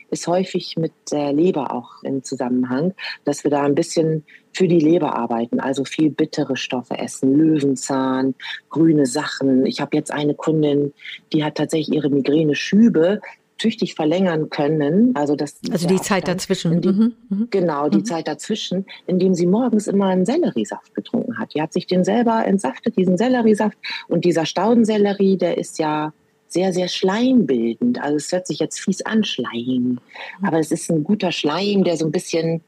ist 0.09 0.27
häufig 0.27 0.75
mit 0.77 0.91
der 1.11 1.33
Leber 1.33 1.73
auch 1.73 2.03
im 2.03 2.23
Zusammenhang, 2.23 2.93
dass 3.25 3.43
wir 3.43 3.51
da 3.51 3.63
ein 3.63 3.75
bisschen 3.75 4.23
für 4.53 4.67
die 4.67 4.79
Leber 4.79 5.15
arbeiten, 5.15 5.59
also 5.59 5.85
viel 5.85 6.09
bittere 6.09 6.57
Stoffe 6.57 6.97
essen, 6.97 7.35
Löwenzahn, 7.35 8.35
grüne 8.69 9.05
Sachen. 9.05 9.65
Ich 9.65 9.79
habe 9.79 9.95
jetzt 9.95 10.11
eine 10.11 10.33
Kundin, 10.33 10.93
die 11.31 11.43
hat 11.43 11.55
tatsächlich 11.55 11.95
ihre 11.95 12.09
Migräne-Schübe 12.09 13.21
tüchtig 13.59 13.93
verlängern 13.93 14.49
können. 14.49 15.15
Also, 15.15 15.35
das 15.35 15.59
also 15.71 15.87
die 15.87 16.01
Zeit 16.01 16.27
dazwischen. 16.27 16.81
Die, 16.81 16.87
mhm, 16.87 17.13
mhm. 17.29 17.47
Genau, 17.51 17.89
die 17.89 17.99
mhm. 17.99 18.05
Zeit 18.05 18.27
dazwischen, 18.27 18.85
indem 19.05 19.35
sie 19.35 19.45
morgens 19.45 19.87
immer 19.87 20.07
einen 20.07 20.25
Selleriesaft 20.25 20.95
getrunken 20.95 21.37
hat. 21.37 21.53
Die 21.53 21.61
hat 21.61 21.73
sich 21.73 21.85
den 21.85 22.03
selber 22.03 22.45
entsaftet, 22.45 22.97
diesen 22.97 23.17
Selleriesaft. 23.17 23.77
Und 24.07 24.25
dieser 24.25 24.45
Staudensellerie, 24.45 25.37
der 25.37 25.57
ist 25.57 25.77
ja 25.77 26.13
sehr, 26.49 26.73
sehr 26.73 26.87
schleimbildend. 26.87 28.01
Also 28.01 28.17
es 28.17 28.31
hört 28.31 28.47
sich 28.47 28.59
jetzt 28.59 28.79
fies 28.79 29.01
an, 29.03 29.23
Schleim. 29.23 29.99
Mhm. 29.99 29.99
Aber 30.45 30.59
es 30.59 30.71
ist 30.71 30.89
ein 30.89 31.03
guter 31.03 31.31
Schleim, 31.31 31.83
der 31.83 31.95
so 31.95 32.05
ein 32.05 32.11
bisschen 32.11 32.61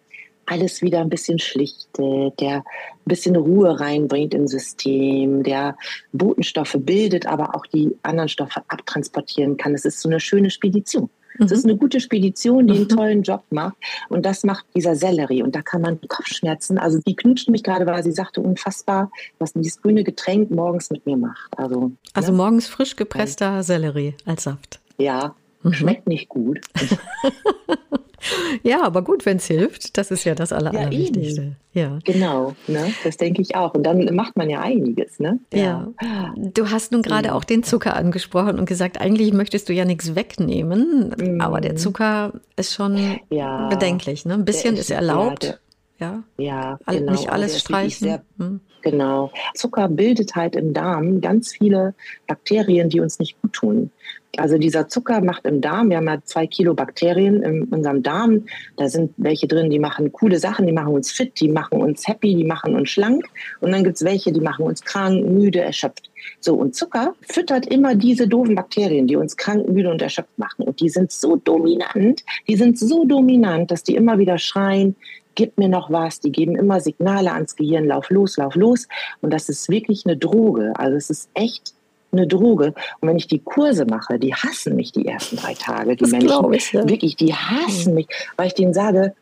alles 0.46 0.82
wieder 0.82 1.00
ein 1.00 1.10
bisschen 1.10 1.40
schlichtet, 1.40 2.40
der 2.40 2.58
ein 2.58 2.64
bisschen 3.06 3.36
Ruhe 3.36 3.80
reinbringt 3.80 4.34
ins 4.34 4.52
System, 4.52 5.44
der 5.44 5.78
Botenstoffe 6.12 6.76
bildet, 6.80 7.26
aber 7.26 7.56
auch 7.56 7.66
die 7.68 7.96
anderen 8.04 8.30
Stoffe 8.30 8.62
abtransportieren 8.68 9.58
kann. 9.58 9.74
Es 9.74 9.86
ist 9.86 10.02
so 10.02 10.10
eine 10.10 10.20
schöne 10.20 10.50
Spedition. 10.50 11.10
Es 11.40 11.50
mhm. 11.50 11.58
ist 11.58 11.66
eine 11.66 11.78
gute 11.78 12.00
Spedition, 12.00 12.68
die 12.68 12.74
einen 12.74 12.84
mhm. 12.84 12.90
tollen 12.90 13.24
Job 13.24 13.44
macht. 13.50 13.76
Und 14.10 14.26
das 14.26 14.44
macht 14.44 14.66
dieser 14.76 14.96
Sellerie. 14.96 15.44
Und 15.44 15.56
da 15.56 15.62
kann 15.62 15.82
man 15.82 16.00
Kopfschmerzen, 16.08 16.78
also 16.78 17.00
die 17.00 17.16
knutscht 17.16 17.50
mich 17.50 17.64
gerade, 17.64 17.86
weil 17.86 18.04
sie 18.04 18.12
sagte, 18.12 18.42
unfassbar, 18.42 19.12
was 19.40 19.54
dieses 19.54 19.82
grüne 19.82 20.04
Getränk 20.04 20.52
morgens 20.52 20.90
mit 20.90 21.06
mir 21.06 21.18
macht. 21.18 21.58
Also, 21.58 21.92
also 22.14 22.32
ne? 22.32 22.38
morgens 22.38 22.68
frisch 22.68 22.96
gepresster 22.96 23.64
Sellerie 23.64 24.16
als 24.26 24.44
Saft. 24.44 24.80
Ja, 24.98 25.36
mhm. 25.64 25.74
schmeckt 25.74 26.08
nicht 26.08 26.30
gut. 26.30 26.62
Ja, 28.64 28.84
aber 28.84 29.02
gut, 29.02 29.26
wenn 29.26 29.38
es 29.38 29.46
hilft, 29.46 29.98
das 29.98 30.12
ist 30.12 30.24
ja 30.24 30.36
das 30.36 30.52
Aller, 30.52 30.74
ja, 30.74 30.82
Allerwichtigste. 30.82 31.56
Ja. 31.74 32.00
Genau, 32.04 32.54
ne? 32.68 32.94
das 33.04 33.18
denke 33.18 33.42
ich 33.42 33.56
auch. 33.56 33.74
Und 33.74 33.84
dann 33.84 34.14
macht 34.14 34.36
man 34.38 34.50
ja 34.50 34.62
einiges. 34.62 35.20
Ne? 35.20 35.40
Ja. 35.54 35.88
ja. 36.02 36.34
Du 36.36 36.70
hast 36.70 36.92
nun 36.92 37.02
gerade 37.02 37.30
ja. 37.30 37.34
auch 37.34 37.44
den 37.44 37.64
Zucker 37.64 37.96
angesprochen 37.96 38.60
und 38.60 38.66
gesagt, 38.66 39.00
eigentlich 39.00 39.34
möchtest 39.34 39.70
du 39.70 39.74
ja 39.74 39.86
nichts 39.86 40.16
wegnehmen, 40.16 41.16
mhm. 41.18 41.42
aber 41.42 41.62
der 41.62 41.76
Zucker 41.76 42.34
ist 42.56 42.74
schon 42.74 43.20
ja. 43.30 43.68
bedenklich. 43.70 44.26
Ne? 44.26 44.36
Ein 44.36 44.46
bisschen 44.46 44.76
ist, 44.76 44.82
ist, 44.82 44.92
erlaubt. 44.92 45.60
Ja, 46.00 46.24
ja 46.38 46.80
genau. 46.88 47.12
nicht 47.12 47.30
alles 47.30 47.60
streichen. 47.60 48.08
Sehr, 48.08 48.24
hm. 48.38 48.60
Genau. 48.82 49.32
Zucker 49.54 49.88
bildet 49.88 50.36
halt 50.36 50.56
im 50.56 50.74
Darm 50.74 51.22
ganz 51.22 51.52
viele 51.52 51.94
Bakterien, 52.28 52.90
die 52.90 53.00
uns 53.00 53.20
nicht 53.20 53.40
gut 53.42 53.54
tun. 53.54 53.92
Also 54.38 54.58
dieser 54.58 54.88
Zucker 54.88 55.22
macht 55.22 55.46
im 55.46 55.60
Darm, 55.60 55.90
wir 55.90 55.98
haben 55.98 56.08
ja 56.08 56.20
zwei 56.24 56.48
Kilo 56.48 56.74
Bakterien 56.74 57.44
in 57.44 57.64
unserem 57.66 58.02
Darm, 58.02 58.46
da 58.78 58.88
sind 58.88 59.12
welche 59.18 59.48
drin, 59.48 59.70
die 59.70 59.80
machen 59.80 60.12
coole 60.12 60.40
Sachen, 60.40 60.68
die 60.68 60.74
machen 60.74 60.94
uns 60.94 61.12
fit, 61.12 61.40
die 61.40 61.50
machen 61.50 61.82
uns 61.82 62.08
happy, 62.08 62.36
die 62.36 62.46
machen 62.46 62.76
uns 62.76 62.90
schlank 62.90 63.26
und 63.60 63.72
dann 63.72 63.84
gibt's 63.84 64.06
welche, 64.06 64.32
die 64.32 64.40
machen 64.40 64.66
uns 64.66 64.82
krank, 64.84 65.26
müde, 65.26 65.60
erschöpft. 65.60 66.10
So, 66.40 66.56
und 66.56 66.76
Zucker 66.76 67.14
füttert 67.22 67.68
immer 67.68 67.96
diese 67.96 68.28
doofen 68.28 68.56
Bakterien, 68.56 69.08
die 69.08 69.16
uns 69.16 69.36
krank, 69.36 69.68
müde 69.68 69.90
und 69.90 70.02
erschöpft 70.02 70.38
machen. 70.38 70.66
Und 70.66 70.80
die 70.80 70.90
sind 70.90 71.12
so 71.12 71.36
dominant, 71.36 72.24
die 72.48 72.56
sind 72.56 72.78
so 72.80 73.06
dominant, 73.06 73.72
dass 73.72 73.84
die 73.84 73.96
immer 73.96 74.18
wieder 74.18 74.38
schreien, 74.38 74.96
gib 75.36 75.58
mir 75.58 75.70
noch 75.70 75.92
was. 75.92 76.20
Die 76.20 76.32
geben 76.32 76.56
immer 76.56 76.80
Signale 76.80 77.34
ans 77.34 77.56
Gehirn, 77.56 77.86
lauf 77.86 78.10
los, 78.10 78.38
lauf 78.38 78.56
los. 78.56 78.88
Und 79.22 79.34
das 79.34 79.50
ist 79.50 79.70
wirklich 79.70 80.06
eine 80.06 80.18
Droge. 80.18 80.74
Also 80.76 80.98
es 80.98 81.10
ist 81.10 81.30
echt 81.34 81.74
eine 82.12 82.28
Droge. 82.28 82.74
Und 83.00 83.08
wenn 83.08 83.18
ich 83.18 83.28
die 83.28 83.40
Kurse 83.40 83.86
mache, 83.86 84.20
die 84.20 84.34
hassen 84.34 84.76
mich 84.76 84.92
die 84.92 85.08
ersten 85.08 85.38
drei 85.38 85.54
Tage. 85.54 85.96
Die 85.96 86.04
das 86.04 86.12
Menschen, 86.12 86.54
ich, 86.54 86.72
ja. 86.72 86.88
wirklich, 86.88 87.16
die 87.16 87.34
hassen 87.34 87.94
mich, 87.94 88.08
weil 88.38 88.48
ich 88.48 88.54
denen 88.54 88.74
sage, 88.74 89.14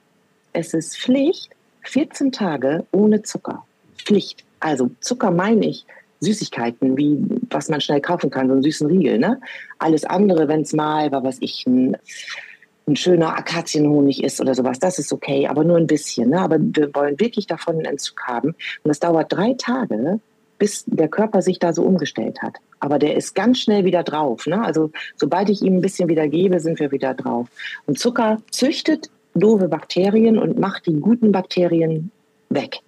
es 0.54 0.73
ist 0.73 0.97
Pflicht, 0.97 1.52
14 1.84 2.32
Tage 2.32 2.86
ohne 2.91 3.21
Zucker. 3.23 3.65
Pflicht. 3.97 4.43
Also 4.60 4.89
Zucker 4.99 5.32
meine 5.32 5.67
ich 5.67 5.86
Süßigkeiten, 6.21 6.97
wie 6.97 7.17
was 7.49 7.69
man 7.69 7.82
schnell 7.82 8.02
kaufen 8.02 8.30
kann, 8.30 8.47
so 8.47 8.54
einen 8.54 8.63
süßen 8.63 8.88
Riegel. 8.88 9.19
Ne? 9.19 9.39
Alles 9.78 10.04
andere, 10.04 10.47
wenn 10.47 10.62
es 10.62 10.73
mal, 10.73 11.12
war 11.12 11.23
was 11.23 11.38
ich, 11.39 11.65
ein, 11.65 11.95
ein 12.88 12.95
schöner 12.95 13.38
Akazienhonig 13.38 14.23
ist 14.23 14.41
oder 14.41 14.54
sowas, 14.56 14.80
das 14.80 14.99
ist 14.99 15.13
okay, 15.13 15.47
aber 15.47 15.63
nur 15.63 15.78
ein 15.78 15.88
bisschen. 15.88 16.32
Ne? 16.32 16.41
Aber 16.41 16.58
wir 16.60 16.93
wollen 16.93 17.19
wirklich 17.19 17.47
davon 17.47 17.75
einen 17.75 17.86
Entzug 17.86 18.21
haben. 18.23 18.49
Und 18.49 18.89
das 18.89 18.99
dauert 18.99 19.32
drei 19.32 19.54
Tage, 19.54 20.19
bis 20.60 20.84
der 20.86 21.08
Körper 21.08 21.41
sich 21.41 21.58
da 21.58 21.74
so 21.74 21.84
umgestellt 21.84 22.41
hat. 22.41 22.58
Aber 22.80 23.00
der 23.00 23.15
ist 23.15 23.34
ganz 23.34 23.60
schnell 23.60 23.86
wieder 23.86 24.04
drauf. 24.04 24.45
Ne? 24.45 24.63
Also 24.63 24.91
sobald 25.15 25.50
ich 25.50 25.62
ihm 25.62 25.78
ein 25.78 25.82
bisschen 25.82 26.10
wieder 26.10 26.28
gebe, 26.28 26.60
sind 26.60 26.80
wir 26.80 26.91
wieder 26.91 27.13
drauf. 27.13 27.48
Und 27.88 27.98
Zucker 27.98 28.41
züchtet 28.52 29.10
doofe 29.34 29.67
Bakterien 29.67 30.38
und 30.38 30.60
macht 30.60 30.86
die 30.86 31.00
guten 31.00 31.32
Bakterien 31.32 32.12
weg. 32.50 32.80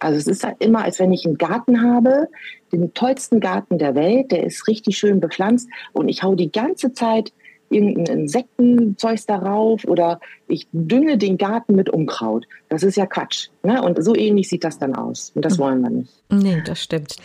Also 0.00 0.16
es 0.16 0.26
ist 0.26 0.44
halt 0.44 0.56
immer, 0.60 0.84
als 0.84 0.98
wenn 0.98 1.12
ich 1.12 1.26
einen 1.26 1.38
Garten 1.38 1.82
habe, 1.82 2.28
den 2.72 2.94
tollsten 2.94 3.40
Garten 3.40 3.78
der 3.78 3.94
Welt, 3.94 4.30
der 4.30 4.44
ist 4.44 4.68
richtig 4.68 4.96
schön 4.96 5.20
bepflanzt 5.20 5.68
und 5.92 6.08
ich 6.08 6.22
hau 6.22 6.34
die 6.34 6.52
ganze 6.52 6.92
Zeit 6.92 7.32
irgendein 7.70 8.20
Insektenzeugs 8.20 9.26
darauf 9.26 9.84
oder 9.84 10.20
ich 10.46 10.66
dünge 10.72 11.18
den 11.18 11.38
Garten 11.38 11.74
mit 11.74 11.90
Unkraut. 11.90 12.46
Das 12.68 12.82
ist 12.82 12.96
ja 12.96 13.06
Quatsch. 13.06 13.48
Ne? 13.62 13.82
Und 13.82 14.02
so 14.02 14.14
ähnlich 14.14 14.48
sieht 14.48 14.64
das 14.64 14.78
dann 14.78 14.94
aus. 14.94 15.32
Und 15.34 15.44
das 15.44 15.58
mhm. 15.58 15.62
wollen 15.62 15.80
wir 15.82 15.90
nicht. 15.90 16.22
Nee, 16.30 16.62
das 16.64 16.82
stimmt. 16.82 17.16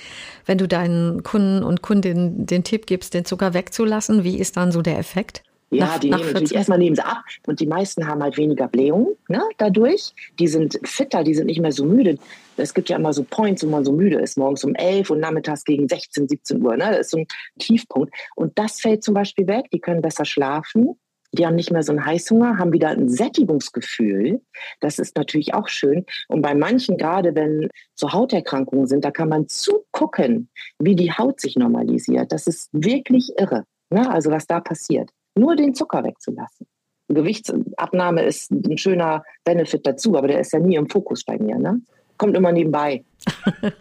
Wenn 0.46 0.58
du 0.58 0.68
deinen 0.68 1.24
Kunden 1.24 1.64
und 1.64 1.82
Kundinnen 1.82 2.46
den 2.46 2.64
Tipp 2.64 2.86
gibst, 2.86 3.14
den 3.14 3.26
Zucker 3.26 3.54
wegzulassen, 3.54 4.24
wie 4.24 4.38
ist 4.38 4.58
dann 4.58 4.72
so 4.72 4.82
der 4.82 5.00
Effekt? 5.00 5.44
Ja, 5.74 5.86
nach, 5.86 6.00
die 6.00 6.10
nach 6.10 6.18
nehmen 6.20 6.34
natürlich 6.34 6.56
erstmal 6.56 6.78
nehmen 6.78 6.96
sie 6.96 7.06
ab 7.06 7.24
und 7.48 7.60
die 7.60 7.68
meisten 7.68 8.08
haben 8.08 8.22
halt 8.22 8.38
weniger 8.38 8.68
Blähung 8.68 9.16
ne, 9.28 9.42
dadurch. 9.58 10.14
Die 10.40 10.48
sind 10.48 10.80
fitter, 10.84 11.24
die 11.24 11.34
sind 11.34 11.48
nicht 11.48 11.62
mehr 11.62 11.72
so 11.72 11.86
müde. 11.86 12.18
Es 12.58 12.74
gibt 12.74 12.90
ja 12.90 12.98
immer 12.98 13.14
so 13.14 13.24
Points, 13.24 13.66
wo 13.66 13.70
man 13.70 13.84
so 13.84 13.92
müde 13.92 14.20
ist, 14.20 14.38
morgens 14.38 14.64
um 14.64 14.76
11 14.76 15.10
und 15.10 15.20
nachmittags 15.20 15.64
gegen 15.64 15.88
16, 15.88 16.28
17 16.28 16.62
Uhr. 16.62 16.78
Ne? 16.78 16.86
Das 16.92 17.00
ist 17.00 17.12
so 17.12 17.18
ein 17.18 17.28
Tiefpunkt. 17.60 18.14
Und 18.36 18.58
das 18.60 18.80
fällt 18.80 19.04
zum 19.04 19.14
Beispiel 19.14 19.48
weg. 19.48 19.66
Die 19.72 19.80
können 19.80 20.02
besser 20.02 20.26
schlafen. 20.26 20.96
Die 21.36 21.48
haben 21.48 21.56
nicht 21.56 21.72
mehr 21.72 21.82
so 21.82 21.92
einen 21.92 22.06
Heißhunger, 22.06 22.60
haben 22.60 22.74
wieder 22.74 22.90
ein 22.90 23.10
Sättigungsgefühl. 23.10 24.42
Das 24.82 25.00
ist 25.00 25.18
natürlich 25.18 25.56
auch 25.56 25.68
schön. 25.68 26.06
Und 26.28 26.44
bei 26.44 26.54
manchen, 26.54 26.96
gerade 26.96 27.34
wenn 27.34 27.70
so 27.96 28.14
Hauterkrankungen 28.14 28.86
sind, 28.86 29.04
da 29.04 29.10
kann 29.10 29.30
man 29.30 29.48
zugucken, 29.48 30.50
wie 30.78 30.96
die 30.96 31.12
Haut 31.12 31.42
sich 31.42 31.56
normalisiert. 31.56 32.32
Das 32.32 32.46
ist 32.46 32.70
wirklich 32.72 33.32
irre. 33.38 33.66
Ne? 33.90 34.10
Also 34.12 34.30
was 34.30 34.46
da 34.46 34.60
passiert 34.60 35.10
nur 35.36 35.56
den 35.56 35.74
Zucker 35.74 36.04
wegzulassen. 36.04 36.68
Gewichtsabnahme 37.10 38.24
ist 38.24 38.52
ein 38.52 38.78
schöner 38.78 39.24
Benefit 39.44 39.86
dazu, 39.86 40.18
aber 40.18 40.28
der 40.28 40.40
ist 40.40 40.54
ja 40.54 40.60
nie 40.60 40.76
im 40.76 40.90
Fokus 40.90 41.24
bei 41.24 41.38
mir. 41.38 41.58
Ne? 41.58 41.82
Kommt 42.18 42.36
immer 42.38 42.52
nebenbei. 42.52 43.04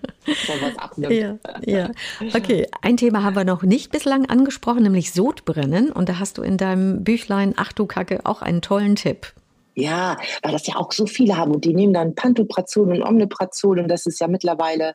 ja, 0.97 1.39
ja. 1.65 1.91
Okay, 2.35 2.67
ein 2.81 2.97
Thema 2.97 3.23
haben 3.23 3.37
wir 3.37 3.45
noch 3.45 3.63
nicht 3.63 3.93
bislang 3.93 4.27
angesprochen, 4.27 4.83
nämlich 4.83 5.13
Sodbrennen. 5.13 5.93
Und 5.93 6.09
da 6.09 6.19
hast 6.19 6.39
du 6.39 6.43
in 6.43 6.57
deinem 6.57 7.05
Büchlein 7.05 7.55
Ach 7.57 7.73
du 7.73 7.87
Kacke 7.87 8.21
auch 8.25 8.43
einen 8.43 8.63
tollen 8.63 8.97
Tipp. 8.97 9.33
Ja, 9.75 10.17
weil 10.43 10.53
das 10.53 10.67
ja 10.67 10.77
auch 10.77 10.93
so 10.93 11.07
viele 11.07 11.37
haben 11.37 11.53
und 11.53 11.65
die 11.65 11.75
nehmen 11.75 11.95
dann 11.95 12.15
Pantoprazol 12.15 12.93
und 12.93 13.03
Omniprazol 13.03 13.81
und 13.81 13.89
das 13.89 14.05
ist 14.05 14.21
ja 14.21 14.29
mittlerweile 14.29 14.95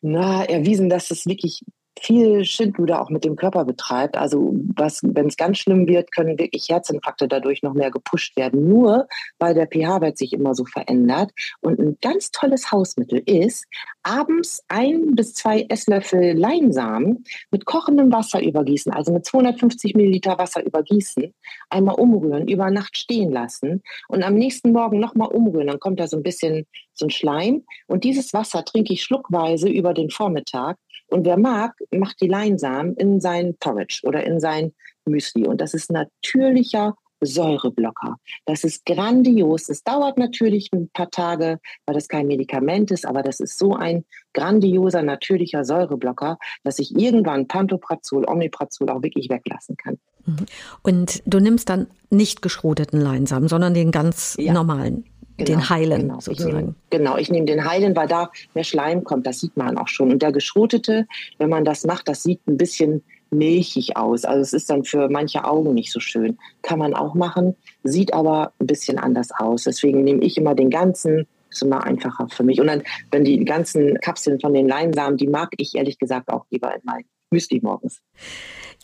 na, 0.00 0.44
erwiesen, 0.44 0.88
dass 0.88 1.10
es 1.10 1.26
wirklich 1.26 1.62
viel 2.00 2.44
Schindluder 2.44 3.00
auch 3.00 3.10
mit 3.10 3.24
dem 3.24 3.36
Körper 3.36 3.64
betreibt. 3.64 4.16
Also 4.16 4.54
was, 4.74 5.00
wenn 5.02 5.26
es 5.26 5.36
ganz 5.36 5.58
schlimm 5.58 5.86
wird, 5.88 6.12
können 6.12 6.38
wirklich 6.38 6.68
Herzinfarkte 6.68 7.28
dadurch 7.28 7.62
noch 7.62 7.74
mehr 7.74 7.90
gepusht 7.90 8.36
werden. 8.36 8.68
Nur 8.68 9.08
weil 9.38 9.54
der 9.54 9.66
pH-Wert 9.66 10.18
sich 10.18 10.32
immer 10.32 10.54
so 10.54 10.64
verändert. 10.64 11.30
Und 11.60 11.78
ein 11.78 11.96
ganz 12.00 12.30
tolles 12.30 12.70
Hausmittel 12.70 13.22
ist, 13.24 13.66
abends 14.02 14.62
ein 14.68 15.14
bis 15.14 15.34
zwei 15.34 15.66
Esslöffel 15.68 16.36
Leinsamen 16.36 17.24
mit 17.50 17.64
kochendem 17.64 18.12
Wasser 18.12 18.42
übergießen, 18.42 18.92
also 18.92 19.12
mit 19.12 19.24
250 19.26 19.94
Milliliter 19.94 20.38
Wasser 20.38 20.64
übergießen, 20.64 21.34
einmal 21.70 21.96
umrühren, 21.96 22.48
über 22.48 22.70
Nacht 22.70 22.96
stehen 22.96 23.32
lassen 23.32 23.82
und 24.08 24.22
am 24.22 24.34
nächsten 24.34 24.72
Morgen 24.72 25.00
nochmal 25.00 25.28
umrühren. 25.28 25.66
Dann 25.68 25.80
kommt 25.80 26.00
da 26.00 26.06
so 26.06 26.16
ein 26.16 26.22
bisschen 26.22 26.66
so 26.98 27.06
ein 27.06 27.10
Schleim. 27.10 27.64
Und 27.86 28.04
dieses 28.04 28.32
Wasser 28.32 28.64
trinke 28.64 28.92
ich 28.92 29.02
schluckweise 29.02 29.68
über 29.68 29.94
den 29.94 30.10
Vormittag 30.10 30.76
und 31.08 31.24
wer 31.24 31.38
mag, 31.38 31.74
macht 31.90 32.20
die 32.20 32.28
Leinsamen 32.28 32.94
in 32.96 33.20
sein 33.20 33.56
Porridge 33.58 34.00
oder 34.04 34.24
in 34.24 34.40
sein 34.40 34.72
Müsli. 35.04 35.46
Und 35.46 35.60
das 35.60 35.74
ist 35.74 35.90
natürlicher 35.90 36.94
Säureblocker. 37.20 38.18
Das 38.44 38.64
ist 38.64 38.84
grandios. 38.84 39.68
Es 39.68 39.82
dauert 39.82 40.18
natürlich 40.18 40.70
ein 40.72 40.90
paar 40.90 41.10
Tage, 41.10 41.60
weil 41.86 41.94
das 41.94 42.08
kein 42.08 42.26
Medikament 42.26 42.90
ist, 42.90 43.06
aber 43.06 43.22
das 43.22 43.40
ist 43.40 43.58
so 43.58 43.74
ein 43.74 44.04
grandioser, 44.34 45.02
natürlicher 45.02 45.64
Säureblocker, 45.64 46.38
dass 46.62 46.78
ich 46.78 46.94
irgendwann 46.94 47.48
Pantoprazol, 47.48 48.28
Omniprazol 48.28 48.90
auch 48.90 49.02
wirklich 49.02 49.30
weglassen 49.30 49.76
kann. 49.76 49.98
Mhm. 50.26 50.46
Und 50.82 51.22
du 51.24 51.40
nimmst 51.40 51.70
dann 51.70 51.86
nicht 52.10 52.42
geschrodeten 52.42 53.00
Leinsamen, 53.00 53.48
sondern 53.48 53.72
den 53.72 53.92
ganz 53.92 54.36
ja. 54.38 54.52
normalen. 54.52 55.04
Genau, 55.36 55.50
den 55.50 55.68
heilen 55.68 56.00
genau. 56.02 56.20
sozusagen. 56.20 56.56
Ich 56.56 56.64
nehm, 56.64 56.74
genau, 56.90 57.16
ich 57.18 57.30
nehme 57.30 57.46
den 57.46 57.68
heilen, 57.68 57.94
weil 57.94 58.08
da 58.08 58.30
mehr 58.54 58.64
Schleim 58.64 59.04
kommt, 59.04 59.26
das 59.26 59.40
sieht 59.40 59.56
man 59.56 59.76
auch 59.76 59.88
schon. 59.88 60.10
Und 60.10 60.22
der 60.22 60.32
geschrotete, 60.32 61.06
wenn 61.38 61.50
man 61.50 61.64
das 61.64 61.84
macht, 61.84 62.08
das 62.08 62.22
sieht 62.22 62.40
ein 62.46 62.56
bisschen 62.56 63.02
milchig 63.30 63.96
aus. 63.96 64.24
Also 64.24 64.40
es 64.40 64.52
ist 64.52 64.70
dann 64.70 64.84
für 64.84 65.08
manche 65.08 65.44
Augen 65.44 65.74
nicht 65.74 65.92
so 65.92 66.00
schön. 66.00 66.38
Kann 66.62 66.78
man 66.78 66.94
auch 66.94 67.14
machen, 67.14 67.56
sieht 67.82 68.14
aber 68.14 68.52
ein 68.60 68.66
bisschen 68.66 68.98
anders 68.98 69.30
aus. 69.32 69.64
Deswegen 69.64 70.04
nehme 70.04 70.24
ich 70.24 70.38
immer 70.38 70.54
den 70.54 70.70
ganzen, 70.70 71.26
ist 71.50 71.62
immer 71.62 71.84
einfacher 71.84 72.28
für 72.28 72.42
mich. 72.42 72.60
Und 72.60 72.68
dann, 72.68 72.82
wenn 73.10 73.24
die 73.24 73.44
ganzen 73.44 73.98
Kapseln 74.00 74.40
von 74.40 74.54
den 74.54 74.68
Leinsamen, 74.68 75.16
die 75.16 75.28
mag 75.28 75.50
ich 75.58 75.74
ehrlich 75.74 75.98
gesagt 75.98 76.28
auch 76.28 76.46
lieber 76.50 76.74
in 76.74 76.80
mein 76.84 77.04
Müsli 77.30 77.60
morgens. 77.62 78.00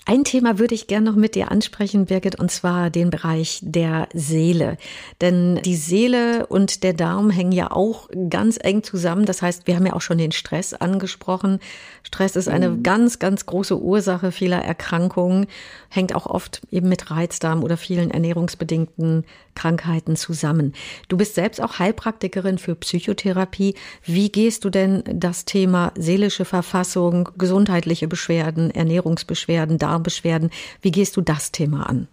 Ein 0.05 0.25
Thema 0.25 0.59
würde 0.59 0.75
ich 0.75 0.89
gerne 0.89 1.09
noch 1.09 1.17
mit 1.17 1.37
dir 1.37 1.53
ansprechen, 1.53 2.07
Birgit, 2.07 2.35
und 2.35 2.51
zwar 2.51 2.91
den 2.91 3.11
Bereich 3.11 3.61
der 3.63 4.09
Seele. 4.13 4.77
Denn 5.21 5.61
die 5.65 5.77
Seele 5.77 6.47
und 6.47 6.83
der 6.83 6.93
Darm 6.93 7.31
hängen 7.31 7.53
ja 7.53 7.71
auch 7.71 8.09
ganz 8.29 8.59
eng 8.61 8.83
zusammen. 8.83 9.27
Das 9.27 9.43
heißt, 9.43 9.69
wir 9.69 9.77
haben 9.77 9.87
ja 9.87 9.93
auch 9.93 10.01
schon 10.01 10.19
den 10.19 10.33
Stress 10.33 10.75
angesprochen. 10.75 11.61
Stress 12.03 12.35
ist 12.35 12.49
eine 12.49 12.71
mhm. 12.71 12.83
ganz, 12.83 13.21
ganz 13.21 13.47
große 13.47 13.81
Ursache 13.81 14.33
vieler 14.33 14.59
Erkrankungen, 14.59 15.47
hängt 15.89 16.17
auch 16.17 16.27
oft 16.27 16.63
eben 16.73 16.89
mit 16.89 17.13
Reizdarm 17.13 17.63
oder 17.63 17.77
vielen 17.77 18.11
ernährungsbedingten 18.11 19.25
Krankheiten 19.55 20.17
zusammen. 20.17 20.73
Du 21.09 21.17
bist 21.17 21.35
selbst 21.35 21.61
auch 21.63 21.79
Heilpraktikerin 21.79 22.59
für 22.59 22.75
Psychotherapie. 22.75 23.75
Wie 24.05 24.31
gehst 24.31 24.65
du 24.65 24.71
denn 24.71 25.03
das 25.07 25.45
Thema 25.45 25.93
seelische 25.97 26.45
Verfassung, 26.45 27.29
gesundheitliche 27.37 28.09
Beschwerden, 28.09 28.71
Ernährungsbeschwerden, 28.71 29.79
Darmbeschwerden, 29.79 30.51
wie 30.81 30.91
gehst 30.91 31.17
du 31.17 31.21
das 31.21 31.53
Thema 31.53 31.89
an? 31.89 32.09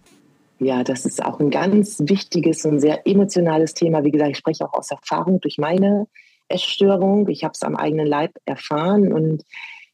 Ja, 0.58 0.84
das 0.84 1.06
ist 1.06 1.24
auch 1.24 1.40
ein 1.40 1.50
ganz 1.50 2.00
wichtiges 2.00 2.66
und 2.66 2.80
sehr 2.80 3.06
emotionales 3.06 3.72
Thema. 3.72 4.04
Wie 4.04 4.10
gesagt, 4.10 4.32
ich 4.32 4.36
spreche 4.36 4.66
auch 4.66 4.74
aus 4.74 4.90
Erfahrung 4.90 5.40
durch 5.40 5.56
meine 5.56 6.06
Essstörung. 6.48 7.28
Ich 7.28 7.44
habe 7.44 7.52
es 7.54 7.62
am 7.62 7.76
eigenen 7.76 8.06
Leib 8.06 8.32
erfahren 8.44 9.10
und 9.12 9.44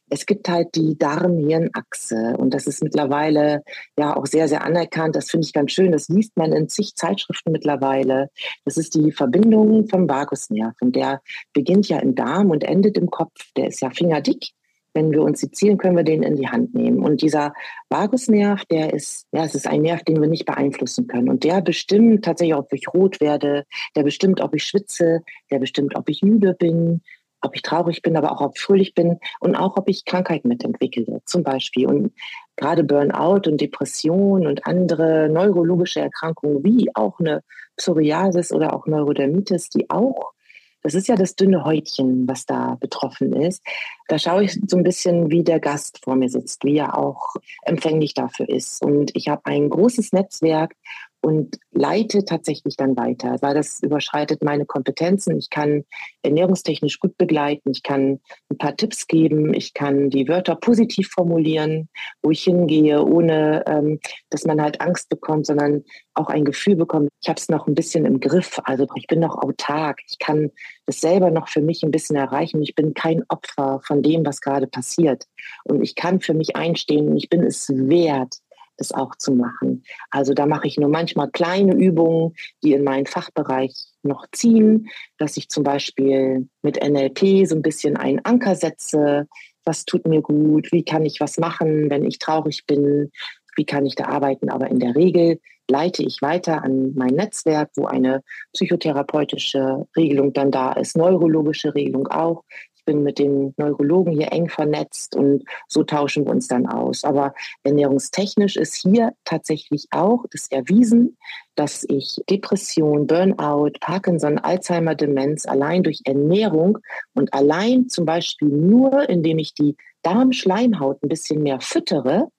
es 0.09 0.25
gibt 0.25 0.47
halt 0.49 0.75
die 0.75 0.97
Darm-Hirn-Achse 0.97 2.35
und 2.37 2.53
das 2.53 2.67
ist 2.67 2.83
mittlerweile 2.83 3.63
ja 3.97 4.15
auch 4.15 4.25
sehr, 4.25 4.47
sehr 4.47 4.63
anerkannt. 4.63 5.15
Das 5.15 5.29
finde 5.29 5.45
ich 5.45 5.53
ganz 5.53 5.71
schön. 5.71 5.91
Das 5.91 6.07
liest 6.07 6.37
man 6.37 6.53
in 6.53 6.69
zig 6.69 6.95
Zeitschriften 6.95 7.51
mittlerweile. 7.51 8.29
Das 8.65 8.77
ist 8.77 8.95
die 8.95 9.11
Verbindung 9.11 9.87
vom 9.87 10.07
Vagusnerv 10.07 10.75
und 10.79 10.95
der 10.95 11.21
beginnt 11.53 11.89
ja 11.89 11.99
im 11.99 12.15
Darm 12.15 12.51
und 12.51 12.63
endet 12.63 12.97
im 12.97 13.09
Kopf. 13.09 13.33
Der 13.55 13.67
ist 13.67 13.81
ja 13.81 13.89
fingerdick. 13.89 14.51
Wenn 14.93 15.11
wir 15.11 15.21
uns 15.21 15.41
sezieren, 15.41 15.77
können 15.77 15.95
wir 15.95 16.03
den 16.03 16.23
in 16.23 16.37
die 16.37 16.47
Hand 16.47 16.73
nehmen. 16.73 17.03
Und 17.03 17.21
dieser 17.21 17.53
Vagusnerv, 17.89 18.65
der 18.65 18.95
ist, 18.95 19.27
ja, 19.31 19.43
es 19.43 19.53
ist 19.53 19.67
ein 19.67 19.83
Nerv, 19.83 20.01
den 20.03 20.19
wir 20.19 20.27
nicht 20.27 20.47
beeinflussen 20.47 21.05
können. 21.05 21.29
Und 21.29 21.43
der 21.43 21.61
bestimmt 21.61 22.25
tatsächlich, 22.25 22.55
ob 22.55 22.73
ich 22.73 22.91
rot 22.91 23.21
werde, 23.21 23.65
der 23.95 24.01
bestimmt, 24.01 24.41
ob 24.41 24.55
ich 24.55 24.63
schwitze, 24.63 25.21
der 25.51 25.59
bestimmt, 25.59 25.95
ob 25.95 26.09
ich 26.09 26.23
müde 26.23 26.55
bin, 26.55 27.01
ob 27.41 27.55
ich 27.55 27.61
traurig 27.61 28.01
bin, 28.01 28.17
aber 28.17 28.31
auch 28.31 28.41
ob 28.41 28.55
ich 28.55 28.61
fröhlich 28.61 28.93
bin 28.93 29.19
und 29.39 29.55
auch 29.55 29.77
ob 29.77 29.89
ich 29.89 30.05
Krankheiten 30.05 30.47
mitentwickle, 30.47 31.21
zum 31.25 31.43
Beispiel. 31.43 31.87
Und 31.87 32.13
gerade 32.55 32.83
Burnout 32.83 33.49
und 33.49 33.61
Depression 33.61 34.47
und 34.47 34.65
andere 34.65 35.29
neurologische 35.29 36.01
Erkrankungen 36.01 36.63
wie 36.63 36.89
auch 36.95 37.19
eine 37.19 37.43
Psoriasis 37.77 38.51
oder 38.51 38.73
auch 38.73 38.87
Neurodermitis, 38.87 39.69
die 39.69 39.89
auch, 39.89 40.33
das 40.81 40.93
ist 40.95 41.07
ja 41.07 41.15
das 41.15 41.35
dünne 41.35 41.63
Häutchen, 41.63 42.27
was 42.27 42.45
da 42.45 42.77
betroffen 42.79 43.33
ist. 43.33 43.63
Da 44.07 44.17
schaue 44.17 44.45
ich 44.45 44.59
so 44.67 44.77
ein 44.77 44.83
bisschen, 44.83 45.29
wie 45.29 45.43
der 45.43 45.59
Gast 45.59 45.99
vor 46.03 46.15
mir 46.15 46.29
sitzt, 46.29 46.63
wie 46.63 46.77
er 46.77 46.97
auch 46.97 47.35
empfänglich 47.63 48.13
dafür 48.13 48.47
ist. 48.47 48.81
Und 48.81 49.11
ich 49.15 49.27
habe 49.27 49.45
ein 49.45 49.69
großes 49.69 50.13
Netzwerk 50.13 50.75
und 51.21 51.57
leite 51.71 52.25
tatsächlich 52.25 52.77
dann 52.77 52.95
weiter, 52.95 53.37
weil 53.41 53.53
das 53.53 53.81
überschreitet 53.81 54.43
meine 54.43 54.65
Kompetenzen. 54.65 55.37
Ich 55.37 55.49
kann 55.49 55.83
ernährungstechnisch 56.21 56.99
gut 56.99 57.17
begleiten, 57.17 57.71
ich 57.71 57.83
kann 57.83 58.19
ein 58.49 58.57
paar 58.57 58.75
Tipps 58.75 59.07
geben, 59.07 59.53
ich 59.53 59.73
kann 59.73 60.09
die 60.09 60.27
Wörter 60.27 60.55
positiv 60.55 61.09
formulieren, 61.09 61.89
wo 62.21 62.31
ich 62.31 62.43
hingehe, 62.43 63.03
ohne 63.03 63.63
ähm, 63.67 63.99
dass 64.29 64.45
man 64.45 64.61
halt 64.61 64.81
Angst 64.81 65.09
bekommt, 65.09 65.45
sondern 65.45 65.83
auch 66.13 66.29
ein 66.29 66.45
Gefühl 66.45 66.75
bekommt, 66.75 67.09
ich 67.21 67.29
habe 67.29 67.39
es 67.39 67.49
noch 67.49 67.67
ein 67.67 67.75
bisschen 67.75 68.05
im 68.05 68.19
Griff, 68.19 68.59
also 68.63 68.87
ich 68.95 69.07
bin 69.07 69.19
noch 69.19 69.37
autark, 69.37 69.99
ich 70.09 70.19
kann 70.19 70.51
das 70.85 71.01
selber 71.01 71.31
noch 71.31 71.49
für 71.49 71.61
mich 71.61 71.83
ein 71.83 71.91
bisschen 71.91 72.15
erreichen, 72.15 72.61
ich 72.61 72.75
bin 72.75 72.93
kein 72.93 73.23
Opfer 73.27 73.81
von 73.83 74.01
dem, 74.01 74.25
was 74.25 74.41
gerade 74.41 74.67
passiert. 74.67 75.25
Und 75.63 75.81
ich 75.81 75.95
kann 75.95 76.21
für 76.21 76.33
mich 76.33 76.55
einstehen, 76.55 77.15
ich 77.15 77.29
bin 77.29 77.43
es 77.43 77.69
wert, 77.69 78.35
das 78.77 78.91
auch 78.91 79.15
zu 79.15 79.33
machen. 79.33 79.83
Also 80.11 80.33
da 80.33 80.45
mache 80.45 80.67
ich 80.67 80.77
nur 80.77 80.89
manchmal 80.89 81.29
kleine 81.29 81.75
Übungen, 81.75 82.35
die 82.63 82.73
in 82.73 82.83
meinen 82.83 83.05
Fachbereich 83.05 83.73
noch 84.03 84.25
ziehen, 84.31 84.89
dass 85.17 85.37
ich 85.37 85.49
zum 85.49 85.63
Beispiel 85.63 86.47
mit 86.61 86.81
NLP 86.81 87.47
so 87.47 87.55
ein 87.55 87.61
bisschen 87.61 87.97
einen 87.97 88.23
Anker 88.23 88.55
setze. 88.55 89.27
Was 89.65 89.85
tut 89.85 90.07
mir 90.07 90.21
gut? 90.21 90.71
Wie 90.71 90.83
kann 90.83 91.05
ich 91.05 91.19
was 91.19 91.37
machen, 91.37 91.89
wenn 91.89 92.05
ich 92.05 92.19
traurig 92.19 92.65
bin? 92.65 93.11
Wie 93.55 93.65
kann 93.65 93.85
ich 93.85 93.95
da 93.95 94.05
arbeiten? 94.05 94.49
Aber 94.49 94.67
in 94.67 94.79
der 94.79 94.95
Regel 94.95 95.39
leite 95.69 96.03
ich 96.03 96.21
weiter 96.21 96.63
an 96.63 96.93
mein 96.95 97.15
Netzwerk, 97.15 97.71
wo 97.75 97.85
eine 97.85 98.23
psychotherapeutische 98.53 99.87
Regelung 99.95 100.31
dann 100.33 100.51
da 100.51 100.73
ist, 100.73 100.95
neurologische 100.95 101.75
Regelung 101.75 102.07
auch 102.07 102.43
bin 102.87 103.03
mit 103.03 103.19
den 103.19 103.53
Neurologen 103.57 104.13
hier 104.13 104.31
eng 104.31 104.49
vernetzt 104.49 105.15
und 105.15 105.43
so 105.67 105.83
tauschen 105.83 106.25
wir 106.25 106.31
uns 106.31 106.47
dann 106.47 106.65
aus. 106.65 107.03
Aber 107.03 107.35
ernährungstechnisch 107.61 108.55
ist 108.55 108.73
hier 108.73 109.13
tatsächlich 109.25 109.85
auch 109.91 110.25
das 110.31 110.47
erwiesen, 110.49 111.17
dass 111.53 111.85
ich 111.87 112.19
Depression, 112.29 113.05
Burnout, 113.05 113.73
Parkinson, 113.79 114.39
Alzheimer, 114.39 114.95
Demenz 114.95 115.45
allein 115.45 115.83
durch 115.83 116.01
Ernährung 116.05 116.79
und 117.13 117.33
allein 117.33 117.89
zum 117.89 118.05
Beispiel 118.05 118.47
nur, 118.47 119.07
indem 119.07 119.37
ich 119.37 119.53
die 119.53 119.75
Darmschleimhaut 120.01 121.03
ein 121.03 121.09
bisschen 121.09 121.43
mehr 121.43 121.59
füttere, 121.59 122.29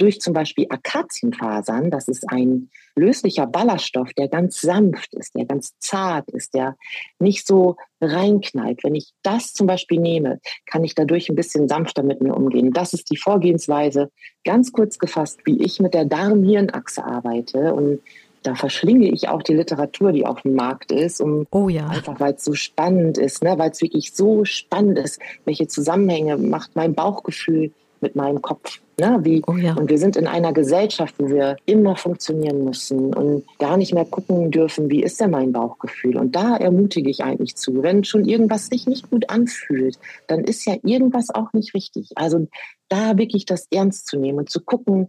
durch 0.00 0.20
zum 0.20 0.32
Beispiel 0.32 0.66
Akazienfasern, 0.68 1.90
das 1.90 2.08
ist 2.08 2.24
ein 2.28 2.70
löslicher 2.96 3.46
Ballaststoff, 3.46 4.12
der 4.14 4.28
ganz 4.28 4.60
sanft 4.60 5.14
ist, 5.14 5.34
der 5.34 5.44
ganz 5.44 5.72
zart 5.78 6.28
ist, 6.30 6.54
der 6.54 6.76
nicht 7.18 7.46
so 7.46 7.76
reinknallt. 8.00 8.82
Wenn 8.82 8.94
ich 8.94 9.12
das 9.22 9.52
zum 9.52 9.66
Beispiel 9.66 10.00
nehme, 10.00 10.40
kann 10.66 10.84
ich 10.84 10.94
dadurch 10.94 11.28
ein 11.28 11.36
bisschen 11.36 11.68
sanfter 11.68 12.02
mit 12.02 12.20
mir 12.20 12.34
umgehen. 12.34 12.72
Das 12.72 12.92
ist 12.92 13.10
die 13.10 13.16
Vorgehensweise, 13.16 14.10
ganz 14.44 14.72
kurz 14.72 14.98
gefasst, 14.98 15.40
wie 15.44 15.62
ich 15.62 15.80
mit 15.80 15.94
der 15.94 16.06
Darm-Hirn-Achse 16.06 17.04
arbeite 17.04 17.74
und 17.74 18.00
da 18.42 18.54
verschlinge 18.54 19.10
ich 19.10 19.28
auch 19.28 19.42
die 19.42 19.52
Literatur, 19.52 20.12
die 20.12 20.24
auf 20.24 20.40
dem 20.42 20.54
Markt 20.54 20.92
ist, 20.92 21.20
um 21.20 21.46
oh 21.50 21.68
ja. 21.68 21.88
einfach 21.88 22.20
weil 22.20 22.34
es 22.34 22.44
so 22.44 22.54
spannend 22.54 23.18
ist, 23.18 23.44
ne? 23.44 23.58
weil 23.58 23.70
es 23.70 23.82
wirklich 23.82 24.14
so 24.14 24.46
spannend 24.46 24.98
ist, 24.98 25.20
welche 25.44 25.68
Zusammenhänge 25.68 26.38
macht 26.38 26.74
mein 26.74 26.94
Bauchgefühl 26.94 27.70
mit 28.00 28.16
meinem 28.16 28.42
Kopf. 28.42 28.80
Ne? 28.98 29.18
Wie, 29.22 29.42
oh 29.46 29.56
ja. 29.56 29.74
Und 29.74 29.90
wir 29.90 29.98
sind 29.98 30.16
in 30.16 30.26
einer 30.26 30.52
Gesellschaft, 30.52 31.14
wo 31.18 31.30
wir 31.30 31.56
immer 31.66 31.96
funktionieren 31.96 32.64
müssen 32.64 33.14
und 33.14 33.44
gar 33.58 33.76
nicht 33.76 33.94
mehr 33.94 34.04
gucken 34.04 34.50
dürfen, 34.50 34.90
wie 34.90 35.02
ist 35.02 35.20
denn 35.20 35.30
mein 35.30 35.52
Bauchgefühl. 35.52 36.16
Und 36.16 36.36
da 36.36 36.56
ermutige 36.56 37.10
ich 37.10 37.22
eigentlich 37.22 37.56
zu, 37.56 37.82
wenn 37.82 38.04
schon 38.04 38.24
irgendwas 38.24 38.66
sich 38.66 38.86
nicht 38.86 39.10
gut 39.10 39.30
anfühlt, 39.30 39.98
dann 40.26 40.44
ist 40.44 40.66
ja 40.66 40.76
irgendwas 40.82 41.30
auch 41.30 41.52
nicht 41.52 41.74
richtig. 41.74 42.10
Also 42.16 42.48
da 42.88 43.16
wirklich 43.16 43.46
das 43.46 43.66
ernst 43.70 44.06
zu 44.06 44.18
nehmen 44.18 44.38
und 44.38 44.50
zu 44.50 44.60
gucken, 44.60 45.08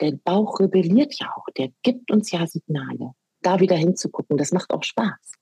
der 0.00 0.12
Bauch 0.12 0.60
rebelliert 0.60 1.14
ja 1.18 1.30
auch, 1.36 1.46
der 1.56 1.68
gibt 1.82 2.10
uns 2.10 2.30
ja 2.30 2.46
Signale. 2.46 3.12
da 3.42 3.58
wieder 3.58 3.76
hinzugucken. 3.76 4.36
Das 4.36 4.52
macht 4.52 4.70
auch 4.70 4.82
Spaß. 4.82 5.32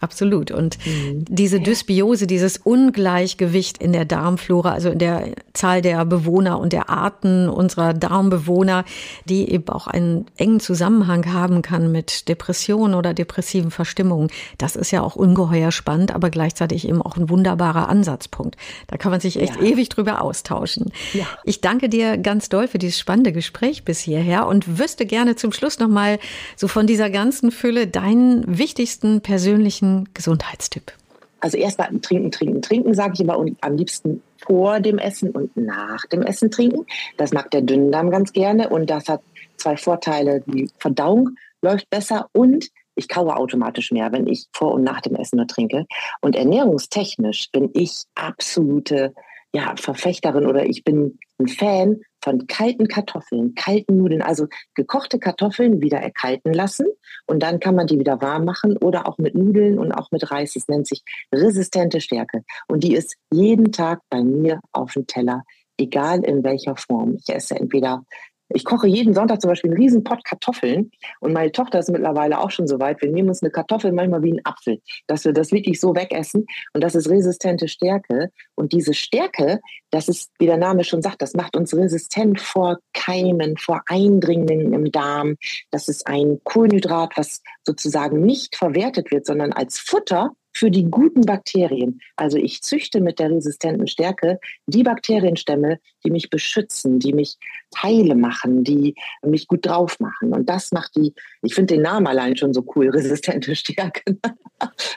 Absolut. 0.00 0.50
Und 0.50 0.78
mhm. 0.86 1.24
diese 1.28 1.60
Dysbiose, 1.60 2.26
dieses 2.26 2.56
Ungleichgewicht 2.58 3.78
in 3.78 3.92
der 3.92 4.04
Darmflora, 4.04 4.72
also 4.72 4.90
in 4.90 4.98
der 4.98 5.34
Zahl 5.52 5.82
der 5.82 6.04
Bewohner 6.04 6.58
und 6.58 6.72
der 6.72 6.90
Arten 6.90 7.48
unserer 7.48 7.94
Darmbewohner, 7.94 8.84
die 9.24 9.50
eben 9.50 9.68
auch 9.68 9.86
einen 9.86 10.26
engen 10.36 10.60
Zusammenhang 10.60 11.32
haben 11.32 11.62
kann 11.62 11.90
mit 11.92 12.28
Depressionen 12.28 12.94
oder 12.94 13.14
depressiven 13.14 13.70
Verstimmungen, 13.70 14.30
das 14.58 14.76
ist 14.76 14.90
ja 14.90 15.02
auch 15.02 15.16
ungeheuer 15.16 15.72
spannend, 15.72 16.14
aber 16.14 16.30
gleichzeitig 16.30 16.88
eben 16.88 17.02
auch 17.02 17.16
ein 17.16 17.28
wunderbarer 17.28 17.88
Ansatzpunkt. 17.88 18.56
Da 18.86 18.96
kann 18.96 19.10
man 19.10 19.20
sich 19.20 19.40
echt 19.40 19.56
ja. 19.56 19.62
ewig 19.62 19.88
drüber 19.88 20.22
austauschen. 20.22 20.92
Ja. 21.12 21.26
Ich 21.44 21.60
danke 21.60 21.88
dir 21.88 22.18
ganz 22.18 22.48
doll 22.48 22.68
für 22.68 22.78
dieses 22.78 22.98
spannende 22.98 23.32
Gespräch 23.32 23.84
bis 23.84 24.00
hierher 24.00 24.46
und 24.46 24.78
wüsste 24.78 25.06
gerne 25.06 25.36
zum 25.36 25.52
Schluss 25.52 25.78
nochmal 25.78 26.18
so 26.56 26.68
von 26.68 26.86
dieser 26.86 27.10
ganzen 27.10 27.50
Fülle 27.50 27.86
deinen 27.86 28.44
wichtigsten 28.46 29.20
persönlichen 29.20 30.08
Gesundheitstipp? 30.14 30.92
Also 31.40 31.56
erstmal 31.56 31.88
trinken, 32.00 32.30
trinken, 32.30 32.62
trinken, 32.62 32.94
sage 32.94 33.14
ich 33.14 33.20
immer, 33.20 33.38
und 33.38 33.56
am 33.62 33.76
liebsten 33.76 34.22
vor 34.38 34.80
dem 34.80 34.98
Essen 34.98 35.30
und 35.30 35.56
nach 35.56 36.06
dem 36.06 36.22
Essen 36.22 36.50
trinken. 36.50 36.86
Das 37.16 37.32
mag 37.32 37.50
der 37.50 37.62
Dünndarm 37.62 38.10
ganz 38.10 38.32
gerne 38.32 38.68
und 38.68 38.88
das 38.90 39.08
hat 39.08 39.22
zwei 39.56 39.76
Vorteile. 39.76 40.42
Die 40.46 40.70
Verdauung 40.78 41.36
läuft 41.62 41.88
besser 41.90 42.28
und 42.32 42.68
ich 42.94 43.08
kaue 43.08 43.36
automatisch 43.36 43.92
mehr, 43.92 44.12
wenn 44.12 44.26
ich 44.26 44.46
vor 44.52 44.72
und 44.72 44.82
nach 44.82 45.00
dem 45.00 45.14
Essen 45.14 45.36
nur 45.36 45.46
trinke. 45.46 45.86
Und 46.20 46.36
ernährungstechnisch 46.36 47.50
bin 47.50 47.70
ich 47.72 48.02
absolute 48.14 49.14
ja, 49.52 49.74
Verfechterin 49.76 50.46
oder 50.46 50.66
ich 50.66 50.84
bin 50.84 51.18
ein 51.38 51.48
Fan 51.48 52.00
von 52.22 52.46
kalten 52.46 52.86
Kartoffeln, 52.86 53.54
kalten 53.54 53.96
Nudeln, 53.96 54.22
also 54.22 54.46
gekochte 54.74 55.18
Kartoffeln 55.18 55.80
wieder 55.80 55.98
erkalten 55.98 56.52
lassen 56.52 56.86
und 57.26 57.42
dann 57.42 57.58
kann 57.58 57.74
man 57.74 57.86
die 57.86 57.98
wieder 57.98 58.20
warm 58.20 58.44
machen 58.44 58.76
oder 58.76 59.08
auch 59.08 59.18
mit 59.18 59.34
Nudeln 59.34 59.78
und 59.78 59.92
auch 59.92 60.10
mit 60.10 60.30
Reis. 60.30 60.54
Es 60.54 60.68
nennt 60.68 60.86
sich 60.86 61.02
resistente 61.32 62.00
Stärke 62.00 62.44
und 62.68 62.84
die 62.84 62.94
ist 62.94 63.16
jeden 63.32 63.72
Tag 63.72 64.00
bei 64.08 64.22
mir 64.22 64.60
auf 64.72 64.92
dem 64.92 65.06
Teller, 65.06 65.42
egal 65.78 66.24
in 66.24 66.44
welcher 66.44 66.76
Form. 66.76 67.16
Ich 67.16 67.34
esse 67.34 67.56
entweder 67.56 68.04
ich 68.50 68.64
koche 68.64 68.86
jeden 68.86 69.14
Sonntag 69.14 69.40
zum 69.40 69.50
Beispiel 69.50 69.70
einen 69.70 69.80
riesen 69.80 70.04
Pott 70.04 70.24
Kartoffeln 70.24 70.90
und 71.20 71.32
meine 71.32 71.52
Tochter 71.52 71.78
ist 71.78 71.90
mittlerweile 71.90 72.38
auch 72.38 72.50
schon 72.50 72.66
so 72.66 72.80
weit. 72.80 73.00
Wir 73.00 73.10
nehmen 73.10 73.28
uns 73.28 73.42
eine 73.42 73.50
Kartoffel 73.50 73.92
manchmal 73.92 74.22
wie 74.22 74.30
einen 74.30 74.44
Apfel, 74.44 74.80
dass 75.06 75.24
wir 75.24 75.32
das 75.32 75.52
wirklich 75.52 75.80
so 75.80 75.94
wegessen 75.94 76.46
und 76.72 76.82
das 76.82 76.94
ist 76.94 77.08
resistente 77.08 77.68
Stärke. 77.68 78.30
Und 78.54 78.72
diese 78.72 78.94
Stärke, 78.94 79.60
das 79.90 80.08
ist, 80.08 80.30
wie 80.38 80.46
der 80.46 80.56
Name 80.56 80.84
schon 80.84 81.02
sagt, 81.02 81.22
das 81.22 81.34
macht 81.34 81.56
uns 81.56 81.74
resistent 81.74 82.40
vor 82.40 82.78
Keimen, 82.92 83.56
vor 83.56 83.82
Eindringlingen 83.86 84.72
im 84.72 84.90
Darm. 84.92 85.36
Das 85.70 85.88
ist 85.88 86.06
ein 86.06 86.40
Kohlenhydrat, 86.44 87.12
was 87.16 87.42
sozusagen 87.64 88.20
nicht 88.20 88.56
verwertet 88.56 89.10
wird, 89.10 89.26
sondern 89.26 89.52
als 89.52 89.78
Futter 89.78 90.30
für 90.52 90.70
die 90.70 90.84
guten 90.84 91.22
Bakterien. 91.22 92.00
Also 92.16 92.38
ich 92.38 92.62
züchte 92.62 93.00
mit 93.00 93.18
der 93.18 93.30
resistenten 93.30 93.86
Stärke 93.86 94.38
die 94.66 94.82
Bakterienstämme, 94.82 95.78
die 96.04 96.10
mich 96.10 96.30
beschützen, 96.30 96.98
die 96.98 97.12
mich 97.12 97.36
heile 97.82 98.14
machen, 98.14 98.64
die 98.64 98.94
mich 99.22 99.46
gut 99.46 99.66
drauf 99.66 99.98
machen. 100.00 100.32
Und 100.32 100.48
das 100.48 100.72
macht 100.72 100.96
die, 100.96 101.14
ich 101.42 101.54
finde 101.54 101.74
den 101.74 101.82
Namen 101.82 102.06
allein 102.06 102.36
schon 102.36 102.52
so 102.52 102.64
cool, 102.74 102.90
resistente 102.90 103.54
Stärke. 103.54 104.18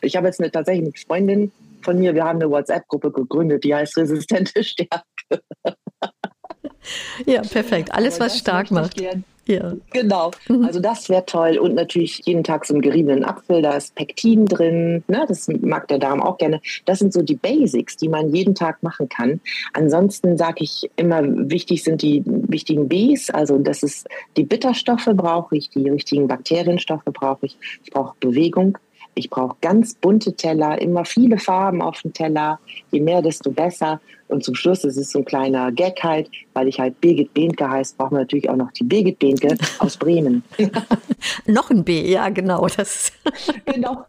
Ich 0.01 0.15
habe 0.15 0.27
jetzt 0.27 0.39
eine 0.39 0.51
tatsächlich 0.51 0.85
eine 0.85 0.93
Freundin 1.05 1.51
von 1.81 1.99
mir, 1.99 2.15
wir 2.15 2.23
haben 2.23 2.41
eine 2.41 2.49
WhatsApp-Gruppe 2.49 3.11
gegründet, 3.11 3.63
die 3.63 3.75
heißt 3.75 3.97
resistente 3.97 4.63
Stärke. 4.63 5.43
Ja, 7.25 7.41
perfekt. 7.41 7.93
Alles, 7.93 8.19
was 8.19 8.37
stark 8.37 8.71
macht. 8.71 8.99
Ja. 9.45 9.73
Genau. 9.91 10.31
Mhm. 10.47 10.63
Also 10.65 10.79
das 10.79 11.09
wäre 11.09 11.25
toll. 11.25 11.57
Und 11.57 11.75
natürlich 11.75 12.21
jeden 12.25 12.43
Tag 12.43 12.65
so 12.65 12.73
einen 12.73 12.81
geriebenen 12.81 13.25
Apfel, 13.25 13.61
da 13.61 13.73
ist 13.73 13.93
Pektin 13.95 14.45
drin. 14.45 15.03
Ne? 15.07 15.25
Das 15.27 15.47
mag 15.61 15.87
der 15.89 15.99
Darm 15.99 16.21
auch 16.21 16.37
gerne. 16.37 16.61
Das 16.85 16.99
sind 16.99 17.11
so 17.11 17.21
die 17.21 17.35
Basics, 17.35 17.97
die 17.97 18.07
man 18.07 18.33
jeden 18.33 18.55
Tag 18.55 18.81
machen 18.83 19.09
kann. 19.09 19.41
Ansonsten 19.73 20.37
sage 20.37 20.63
ich 20.63 20.89
immer, 20.95 21.21
wichtig 21.25 21.83
sind 21.83 22.01
die 22.01 22.23
wichtigen 22.25 22.87
Bs. 22.87 23.31
Also 23.31 23.57
das 23.57 23.83
ist 23.83 24.07
die 24.37 24.43
Bitterstoffe 24.43 25.09
brauche 25.13 25.57
ich, 25.57 25.69
die 25.69 25.89
richtigen 25.89 26.27
Bakterienstoffe 26.27 27.03
brauche 27.05 27.45
ich. 27.47 27.57
Ich 27.83 27.91
brauche 27.91 28.15
Bewegung. 28.21 28.77
Ich 29.15 29.29
brauche 29.29 29.55
ganz 29.61 29.93
bunte 29.95 30.33
Teller, 30.33 30.81
immer 30.81 31.05
viele 31.05 31.37
Farben 31.37 31.81
auf 31.81 32.01
dem 32.01 32.13
Teller. 32.13 32.59
Je 32.91 32.99
mehr, 32.99 33.21
desto 33.21 33.51
besser. 33.51 33.99
Und 34.27 34.43
zum 34.43 34.55
Schluss, 34.55 34.83
ist 34.83 35.11
so 35.11 35.19
ein 35.19 35.25
kleiner 35.25 35.71
Gag 35.71 36.01
halt, 36.01 36.29
weil 36.53 36.67
ich 36.67 36.79
halt 36.79 36.99
Birgit 37.01 37.33
Behnke 37.33 37.69
heißt, 37.69 37.97
brauchen 37.97 38.15
wir 38.15 38.21
natürlich 38.21 38.49
auch 38.49 38.55
noch 38.55 38.71
die 38.71 38.83
Birgit 38.83 39.19
Behnke 39.19 39.55
aus 39.79 39.97
Bremen. 39.97 40.43
noch 41.45 41.69
ein 41.69 41.83
B, 41.83 42.09
ja, 42.11 42.29
genau. 42.29 42.65
Das 42.75 43.11
genau. 43.65 44.05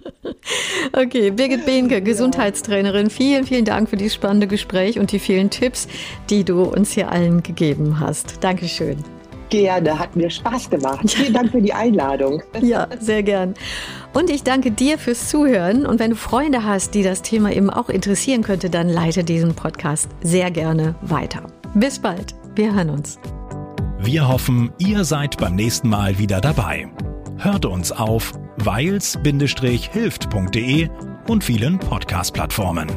okay, 0.92 1.30
Birgit 1.30 1.66
Behnke, 1.66 2.00
Gesundheitstrainerin, 2.00 3.10
vielen, 3.10 3.44
vielen 3.44 3.66
Dank 3.66 3.90
für 3.90 3.96
dieses 3.96 4.14
spannende 4.14 4.46
Gespräch 4.46 4.98
und 4.98 5.12
die 5.12 5.18
vielen 5.18 5.50
Tipps, 5.50 5.88
die 6.30 6.44
du 6.44 6.62
uns 6.62 6.92
hier 6.92 7.10
allen 7.10 7.42
gegeben 7.42 8.00
hast. 8.00 8.42
Dankeschön. 8.42 9.13
Gerne, 9.50 9.98
hat 9.98 10.16
mir 10.16 10.30
Spaß 10.30 10.70
gemacht. 10.70 11.10
Vielen 11.10 11.32
Dank 11.32 11.50
für 11.50 11.62
die 11.62 11.72
Einladung. 11.72 12.42
Ja, 12.60 12.88
sehr 12.98 13.22
gern. 13.22 13.54
Und 14.14 14.30
ich 14.30 14.42
danke 14.42 14.70
dir 14.70 14.96
fürs 14.98 15.28
Zuhören. 15.28 15.84
Und 15.84 16.00
wenn 16.00 16.10
du 16.10 16.16
Freunde 16.16 16.64
hast, 16.64 16.94
die 16.94 17.02
das 17.02 17.20
Thema 17.20 17.52
eben 17.52 17.68
auch 17.68 17.90
interessieren 17.90 18.42
könnte, 18.42 18.70
dann 18.70 18.88
leite 18.88 19.22
diesen 19.22 19.54
Podcast 19.54 20.08
sehr 20.22 20.50
gerne 20.50 20.94
weiter. 21.02 21.42
Bis 21.74 21.98
bald. 21.98 22.34
Wir 22.54 22.74
hören 22.74 22.90
uns. 22.90 23.18
Wir 23.98 24.28
hoffen, 24.28 24.72
ihr 24.78 25.04
seid 25.04 25.36
beim 25.38 25.56
nächsten 25.56 25.88
Mal 25.88 26.18
wieder 26.18 26.40
dabei. 26.40 26.88
Hört 27.38 27.66
uns 27.66 27.92
auf 27.92 28.32
weils-hilft.de 28.58 30.88
und 31.28 31.44
vielen 31.44 31.78
Podcast-Plattformen. 31.78 32.88